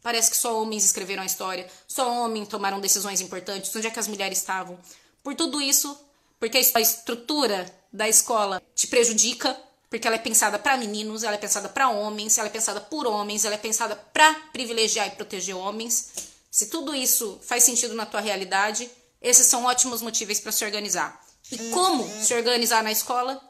parece 0.01 0.31
que 0.31 0.37
só 0.37 0.59
homens 0.59 0.83
escreveram 0.83 1.23
a 1.23 1.25
história, 1.25 1.67
só 1.87 2.11
homens 2.23 2.47
tomaram 2.47 2.79
decisões 2.79 3.21
importantes, 3.21 3.75
onde 3.75 3.87
é 3.87 3.91
que 3.91 3.99
as 3.99 4.07
mulheres 4.07 4.39
estavam? 4.39 4.77
Por 5.23 5.35
tudo 5.35 5.61
isso, 5.61 5.97
porque 6.39 6.57
a 6.57 6.81
estrutura 6.81 7.71
da 7.93 8.09
escola 8.09 8.61
te 8.73 8.87
prejudica, 8.87 9.55
porque 9.89 10.07
ela 10.07 10.15
é 10.15 10.19
pensada 10.19 10.57
para 10.57 10.77
meninos, 10.77 11.21
ela 11.21 11.35
é 11.35 11.37
pensada 11.37 11.69
para 11.69 11.89
homens, 11.89 12.37
ela 12.37 12.47
é 12.47 12.51
pensada 12.51 12.81
por 12.81 13.05
homens, 13.05 13.45
ela 13.45 13.55
é 13.55 13.57
pensada 13.57 13.95
para 13.95 14.33
privilegiar 14.51 15.07
e 15.07 15.11
proteger 15.11 15.55
homens. 15.55 16.31
Se 16.49 16.67
tudo 16.67 16.95
isso 16.95 17.39
faz 17.43 17.63
sentido 17.63 17.93
na 17.93 18.05
tua 18.05 18.21
realidade, 18.21 18.89
esses 19.21 19.47
são 19.47 19.65
ótimos 19.65 20.01
motivos 20.01 20.39
para 20.39 20.51
se 20.51 20.65
organizar. 20.65 21.21
E 21.51 21.57
como 21.69 22.07
se 22.23 22.33
organizar 22.33 22.83
na 22.83 22.91
escola? 22.91 23.41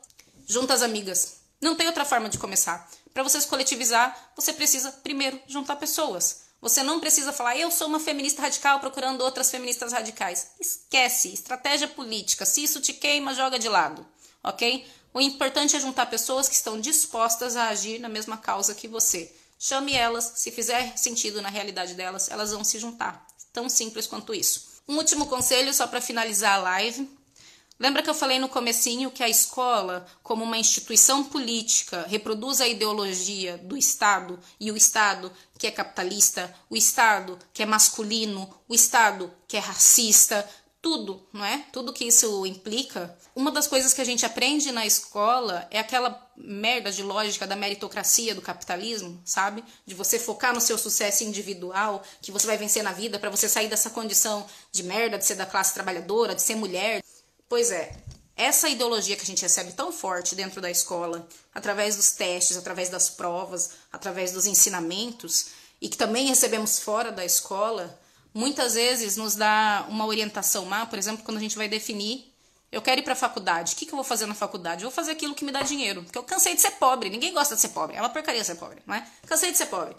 Junta 0.46 0.74
as 0.74 0.82
amigas. 0.82 1.38
Não 1.62 1.76
tem 1.76 1.88
outra 1.88 2.04
forma 2.04 2.28
de 2.28 2.38
começar. 2.38 2.90
Para 3.14 3.24
você 3.24 3.40
se 3.40 3.48
coletivizar, 3.48 4.32
você 4.36 4.52
precisa 4.54 4.92
primeiro 4.92 5.40
juntar 5.48 5.76
pessoas. 5.76 6.42
Você 6.62 6.84
não 6.84 7.00
precisa 7.00 7.34
falar, 7.34 7.58
eu 7.58 7.72
sou 7.72 7.88
uma 7.88 8.00
feminista 8.00 8.42
radical 8.42 8.80
procurando 8.80 9.22
outras 9.22 9.50
feministas 9.50 9.92
radicais. 9.92 10.52
Esquece, 10.60 11.34
estratégia 11.34 11.88
política. 11.88 12.46
Se 12.46 12.64
isso 12.64 12.80
te 12.80 12.94
queima, 12.94 13.34
joga 13.34 13.58
de 13.58 13.68
lado, 13.68 14.06
ok? 14.44 14.86
O 15.14 15.20
importante 15.20 15.76
é 15.76 15.80
juntar 15.80 16.06
pessoas 16.06 16.48
que 16.48 16.56
estão 16.56 16.80
dispostas 16.80 17.56
a 17.56 17.70
agir 17.70 18.00
na 18.00 18.08
mesma 18.08 18.38
causa 18.38 18.76
que 18.76 18.88
você. 18.88 19.34
Chame 19.58 19.94
elas, 19.94 20.34
se 20.36 20.52
fizer 20.52 20.98
sentido 20.98 21.42
na 21.42 21.50
realidade 21.50 21.94
delas, 21.96 22.30
elas 22.30 22.52
vão 22.52 22.64
se 22.64 22.80
juntar. 22.80 23.26
Tão 23.52 23.68
simples 23.68 24.08
quanto 24.08 24.34
isso. 24.34 24.71
Um 24.88 24.98
último 24.98 25.28
conselho 25.28 25.74
só 25.74 25.88
para 25.88 26.02
finalizar 26.02 26.56
a 26.56 26.62
live. 26.62 27.10
Lembra 27.80 28.04
que 28.04 28.10
eu 28.10 28.14
falei 28.14 28.38
no 28.38 28.48
comecinho 28.48 29.10
que 29.10 29.24
a 29.24 29.30
escola, 29.30 30.06
como 30.22 30.44
uma 30.44 30.58
instituição 30.58 31.24
política, 31.24 32.06
reproduz 32.08 32.62
a 32.62 32.68
ideologia 32.68 33.58
do 33.58 33.76
Estado 33.76 34.40
e 34.60 34.72
o 34.72 34.78
Estado 34.78 35.32
que 35.58 35.66
é 35.66 35.72
capitalista, 35.72 36.54
o 36.70 36.76
Estado 36.78 37.40
que 37.52 37.64
é 37.64 37.66
masculino, 37.66 38.48
o 38.68 38.76
Estado 38.76 39.34
que 39.48 39.58
é 39.58 39.60
racista, 39.60 40.48
tudo, 40.82 41.28
não 41.32 41.46
é? 41.46 41.66
Tudo 41.72 41.94
que 41.94 42.06
isso 42.06 42.46
implica. 42.46 43.16
Uma 43.36 43.52
das 43.52 43.68
coisas 43.68 43.94
que 43.94 44.02
a 44.02 44.06
gente 44.06 44.26
aprende 44.26 44.72
na 44.72 44.86
escola 44.86 45.68
é 45.70 45.80
aquela 45.80 46.30
merda 46.36 46.92
de 46.92 47.04
lógica 47.04 47.46
da 47.46 47.56
meritocracia 47.56 48.34
do 48.34 48.42
capitalismo, 48.42 49.22
sabe? 49.24 49.64
De 49.86 49.94
você 49.94 50.18
focar 50.18 50.54
no 50.54 50.60
seu 50.60 50.78
sucesso 50.78 51.24
individual, 51.24 52.02
que 52.22 52.32
você 52.32 52.48
vai 52.48 52.58
vencer 52.58 52.84
na 52.84 52.92
vida 52.92 53.20
para 53.20 53.30
você 53.30 53.48
sair 53.48 53.68
dessa 53.68 53.92
condição 53.92 54.46
de 54.72 54.82
merda, 54.82 55.20
de 55.20 55.26
ser 55.26 55.36
da 55.36 55.46
classe 55.46 55.74
trabalhadora, 55.74 56.34
de 56.34 56.42
ser 56.42 56.56
mulher. 56.56 57.04
Pois 57.48 57.70
é, 57.70 57.96
essa 58.36 58.68
ideologia 58.68 59.16
que 59.16 59.22
a 59.22 59.26
gente 59.26 59.44
recebe 59.44 59.74
tão 59.74 59.92
forte 59.92 60.34
dentro 60.34 60.60
da 60.60 60.72
escola, 60.72 61.28
através 61.54 61.96
dos 61.96 62.12
testes, 62.12 62.58
através 62.58 62.90
das 62.90 63.08
provas, 63.08 63.72
através 63.92 64.32
dos 64.32 64.48
ensinamentos, 64.48 65.48
e 65.80 65.88
que 65.88 65.98
também 65.98 66.26
recebemos 66.26 66.80
fora 66.80 67.12
da 67.12 67.24
escola, 67.24 68.00
muitas 68.34 68.74
vezes 68.74 69.18
nos 69.18 69.36
dá 69.36 69.86
uma 69.90 70.06
orientação 70.06 70.66
má, 70.66 70.86
por 70.86 71.00
exemplo, 71.00 71.24
quando 71.24 71.38
a 71.38 71.42
gente 71.42 71.58
vai 71.58 71.68
definir 71.68 72.32
eu 72.72 72.82
quero 72.82 73.02
ir 73.02 73.04
para 73.04 73.14
a 73.14 73.18
faculdade. 73.18 73.74
O 73.74 73.76
que, 73.76 73.86
que 73.86 73.92
eu 73.92 73.98
vou 73.98 74.06
fazer 74.06 74.26
na 74.26 74.34
faculdade? 74.34 74.84
Eu 74.84 74.90
vou 74.90 74.96
fazer 74.96 75.12
aquilo 75.12 75.36
que 75.36 75.44
me 75.44 75.52
dá 75.52 75.62
dinheiro. 75.62 76.04
Porque 76.04 76.18
eu 76.18 76.24
cansei 76.24 76.56
de 76.56 76.62
ser 76.62 76.72
pobre. 76.72 77.10
Ninguém 77.10 77.34
gosta 77.34 77.54
de 77.54 77.62
ser 77.62 77.70
pobre. 77.70 77.98
É 77.98 78.00
uma 78.00 78.10
porcaria 78.10 78.44
ser 78.44 78.56
pobre, 78.56 78.82
não 78.88 78.96
é? 78.96 79.06
Cansei 79.28 79.52
de 79.52 79.58
ser 79.58 79.66
pobre. 79.66 79.94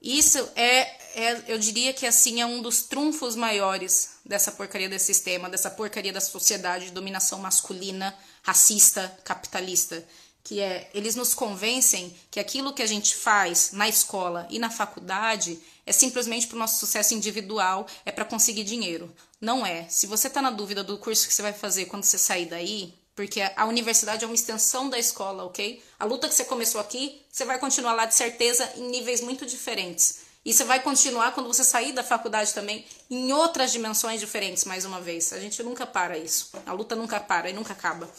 Isso 0.00 0.38
é, 0.56 0.80
é, 1.14 1.44
eu 1.46 1.58
diria 1.58 1.92
que 1.92 2.06
assim 2.06 2.40
é 2.40 2.46
um 2.46 2.62
dos 2.62 2.82
trunfos 2.82 3.36
maiores 3.36 4.16
dessa 4.24 4.52
porcaria 4.52 4.88
desse 4.88 5.06
sistema, 5.06 5.48
dessa 5.48 5.70
porcaria 5.70 6.12
da 6.12 6.20
sociedade 6.20 6.86
de 6.86 6.90
dominação 6.90 7.38
masculina, 7.38 8.14
racista, 8.42 9.18
capitalista 9.22 10.02
que 10.44 10.60
é 10.60 10.90
eles 10.92 11.16
nos 11.16 11.32
convencem 11.32 12.14
que 12.30 12.38
aquilo 12.38 12.74
que 12.74 12.82
a 12.82 12.86
gente 12.86 13.16
faz 13.16 13.72
na 13.72 13.88
escola 13.88 14.46
e 14.50 14.58
na 14.58 14.68
faculdade 14.68 15.58
é 15.86 15.92
simplesmente 15.92 16.46
para 16.46 16.56
o 16.56 16.58
nosso 16.58 16.78
sucesso 16.78 17.14
individual, 17.14 17.86
é 18.04 18.12
para 18.12 18.26
conseguir 18.26 18.62
dinheiro. 18.62 19.12
Não 19.40 19.64
é. 19.64 19.88
Se 19.88 20.06
você 20.06 20.28
está 20.28 20.42
na 20.42 20.50
dúvida 20.50 20.84
do 20.84 20.98
curso 20.98 21.26
que 21.26 21.32
você 21.32 21.42
vai 21.42 21.54
fazer 21.54 21.86
quando 21.86 22.04
você 22.04 22.18
sair 22.18 22.46
daí, 22.46 22.94
porque 23.16 23.40
a 23.40 23.64
universidade 23.64 24.24
é 24.24 24.26
uma 24.26 24.34
extensão 24.34 24.90
da 24.90 24.98
escola, 24.98 25.44
ok? 25.44 25.82
A 25.98 26.04
luta 26.04 26.28
que 26.28 26.34
você 26.34 26.44
começou 26.44 26.80
aqui, 26.80 27.22
você 27.30 27.44
vai 27.44 27.58
continuar 27.58 27.94
lá 27.94 28.04
de 28.04 28.14
certeza 28.14 28.70
em 28.76 28.88
níveis 28.88 29.20
muito 29.20 29.46
diferentes. 29.46 30.24
E 30.44 30.52
você 30.52 30.64
vai 30.64 30.80
continuar 30.80 31.32
quando 31.32 31.46
você 31.46 31.64
sair 31.64 31.92
da 31.92 32.02
faculdade 32.02 32.52
também 32.52 32.84
em 33.08 33.32
outras 33.32 33.72
dimensões 33.72 34.20
diferentes, 34.20 34.64
mais 34.64 34.84
uma 34.84 35.00
vez. 35.00 35.32
A 35.32 35.40
gente 35.40 35.62
nunca 35.62 35.86
para 35.86 36.18
isso. 36.18 36.50
A 36.66 36.72
luta 36.72 36.94
nunca 36.94 37.18
para 37.18 37.48
e 37.48 37.52
nunca 37.54 37.72
acaba. 37.72 38.10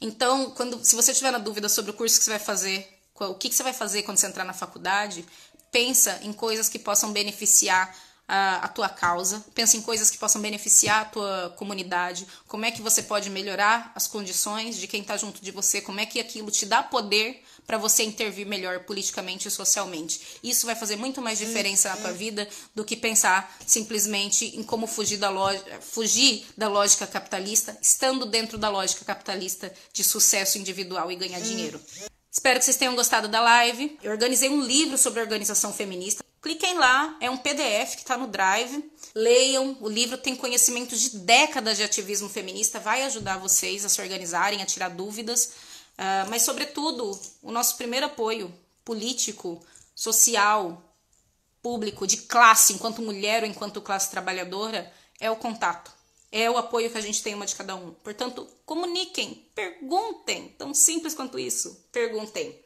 Então, 0.00 0.50
quando, 0.52 0.82
se 0.84 0.96
você 0.96 1.12
tiver 1.12 1.30
na 1.30 1.38
dúvida 1.38 1.68
sobre 1.68 1.90
o 1.90 1.94
curso 1.94 2.18
que 2.18 2.24
você 2.24 2.30
vai 2.30 2.38
fazer, 2.38 2.88
o 3.14 3.34
que, 3.34 3.48
que 3.48 3.54
você 3.54 3.62
vai 3.62 3.74
fazer 3.74 4.02
quando 4.02 4.16
você 4.16 4.26
entrar 4.26 4.44
na 4.44 4.54
faculdade, 4.54 5.26
pensa 5.70 6.18
em 6.22 6.32
coisas 6.32 6.68
que 6.68 6.78
possam 6.78 7.12
beneficiar 7.12 7.94
a, 8.26 8.64
a, 8.64 8.68
tua 8.68 8.88
causa, 8.88 9.44
pensa 9.54 9.76
em 9.76 9.82
coisas 9.82 10.10
que 10.10 10.16
possam 10.16 10.40
beneficiar 10.40 11.02
a 11.02 11.04
tua 11.04 11.54
comunidade, 11.56 12.26
como 12.46 12.64
é 12.64 12.70
que 12.70 12.80
você 12.80 13.02
pode 13.02 13.28
melhorar 13.28 13.92
as 13.94 14.06
condições 14.06 14.76
de 14.76 14.86
quem 14.86 15.02
está 15.02 15.16
junto 15.16 15.42
de 15.42 15.50
você, 15.50 15.80
como 15.80 16.00
é 16.00 16.06
que 16.06 16.20
aquilo 16.20 16.50
te 16.50 16.64
dá 16.64 16.82
poder 16.82 17.42
para 17.70 17.78
você 17.78 18.02
intervir 18.02 18.44
melhor 18.48 18.80
politicamente 18.80 19.46
e 19.46 19.50
socialmente. 19.50 20.20
Isso 20.42 20.66
vai 20.66 20.74
fazer 20.74 20.96
muito 20.96 21.22
mais 21.22 21.38
diferença 21.38 21.88
na 21.88 21.96
tua 21.98 22.10
vida 22.10 22.48
do 22.74 22.84
que 22.84 22.96
pensar 22.96 23.56
simplesmente 23.64 24.58
em 24.58 24.62
como 24.64 24.88
fugir 24.88 25.18
da, 25.18 25.30
fugir 25.80 26.44
da 26.56 26.66
lógica 26.68 27.06
capitalista, 27.06 27.78
estando 27.80 28.26
dentro 28.26 28.58
da 28.58 28.68
lógica 28.68 29.04
capitalista 29.04 29.72
de 29.92 30.02
sucesso 30.02 30.58
individual 30.58 31.12
e 31.12 31.14
ganhar 31.14 31.40
dinheiro. 31.40 31.80
Espero 32.28 32.58
que 32.58 32.64
vocês 32.64 32.76
tenham 32.76 32.96
gostado 32.96 33.28
da 33.28 33.40
live. 33.40 33.96
Eu 34.02 34.10
organizei 34.10 34.48
um 34.48 34.60
livro 34.60 34.98
sobre 34.98 35.20
organização 35.20 35.72
feminista. 35.72 36.24
Cliquem 36.42 36.74
lá, 36.76 37.16
é 37.20 37.30
um 37.30 37.36
PDF 37.36 37.94
que 37.94 38.02
está 38.02 38.18
no 38.18 38.26
Drive. 38.26 38.82
Leiam, 39.14 39.76
o 39.80 39.88
livro 39.88 40.18
tem 40.18 40.34
conhecimento 40.34 40.96
de 40.96 41.18
décadas 41.18 41.76
de 41.76 41.84
ativismo 41.84 42.28
feminista, 42.28 42.80
vai 42.80 43.02
ajudar 43.04 43.38
vocês 43.38 43.84
a 43.84 43.88
se 43.88 44.02
organizarem, 44.02 44.60
a 44.60 44.66
tirar 44.66 44.88
dúvidas. 44.88 45.69
Uh, 45.98 46.28
mas, 46.30 46.42
sobretudo, 46.42 47.18
o 47.42 47.50
nosso 47.50 47.76
primeiro 47.76 48.06
apoio 48.06 48.52
político, 48.84 49.64
social, 49.94 50.82
público, 51.62 52.06
de 52.06 52.18
classe, 52.18 52.72
enquanto 52.72 53.02
mulher 53.02 53.42
ou 53.42 53.48
enquanto 53.48 53.80
classe 53.80 54.10
trabalhadora, 54.10 54.90
é 55.18 55.30
o 55.30 55.36
contato. 55.36 55.92
É 56.32 56.48
o 56.48 56.56
apoio 56.56 56.90
que 56.90 56.98
a 56.98 57.00
gente 57.00 57.22
tem 57.22 57.34
uma 57.34 57.44
de 57.44 57.56
cada 57.56 57.74
um. 57.74 57.92
Portanto, 57.92 58.48
comuniquem, 58.64 59.44
perguntem. 59.54 60.54
Tão 60.56 60.72
simples 60.72 61.14
quanto 61.14 61.38
isso. 61.38 61.84
Perguntem. 61.90 62.58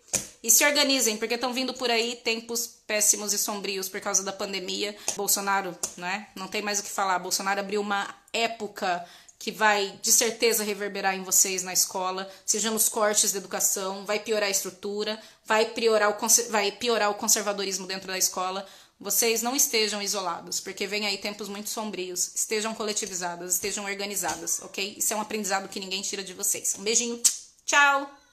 E 0.42 0.50
se 0.50 0.64
organizem, 0.64 1.16
porque 1.16 1.34
estão 1.34 1.54
vindo 1.54 1.72
por 1.72 1.90
aí 1.90 2.16
tempos 2.16 2.66
péssimos 2.86 3.32
e 3.32 3.38
sombrios 3.38 3.88
por 3.88 4.00
causa 4.02 4.22
da 4.22 4.32
pandemia. 4.32 4.94
Bolsonaro, 5.16 5.76
né? 5.96 6.28
Não 6.34 6.46
tem 6.46 6.60
mais 6.60 6.78
o 6.78 6.82
que 6.82 6.90
falar. 6.90 7.18
Bolsonaro 7.18 7.60
abriu 7.60 7.80
uma 7.80 8.14
época 8.30 9.02
que 9.44 9.52
vai 9.52 9.98
de 10.00 10.10
certeza 10.10 10.64
reverberar 10.64 11.14
em 11.14 11.22
vocês 11.22 11.62
na 11.62 11.74
escola, 11.74 12.26
seja 12.46 12.70
nos 12.70 12.88
cortes 12.88 13.30
da 13.30 13.38
educação, 13.38 14.06
vai 14.06 14.18
piorar 14.18 14.48
a 14.48 14.50
estrutura, 14.50 15.20
vai 15.44 15.66
piorar 15.66 16.08
o, 16.08 16.28
vai 16.48 16.72
piorar 16.72 17.10
o 17.10 17.14
conservadorismo 17.14 17.86
dentro 17.86 18.06
da 18.06 18.16
escola. 18.16 18.66
Vocês 18.98 19.42
não 19.42 19.54
estejam 19.54 20.00
isolados, 20.00 20.60
porque 20.60 20.86
vem 20.86 21.04
aí 21.04 21.18
tempos 21.18 21.46
muito 21.46 21.68
sombrios. 21.68 22.34
Estejam 22.34 22.74
coletivizadas, 22.74 23.56
estejam 23.56 23.84
organizadas, 23.84 24.62
ok? 24.62 24.94
Isso 24.96 25.12
é 25.12 25.16
um 25.16 25.20
aprendizado 25.20 25.68
que 25.68 25.78
ninguém 25.78 26.00
tira 26.00 26.24
de 26.24 26.32
vocês. 26.32 26.74
Um 26.78 26.82
beijinho, 26.82 27.20
tchau! 27.66 28.23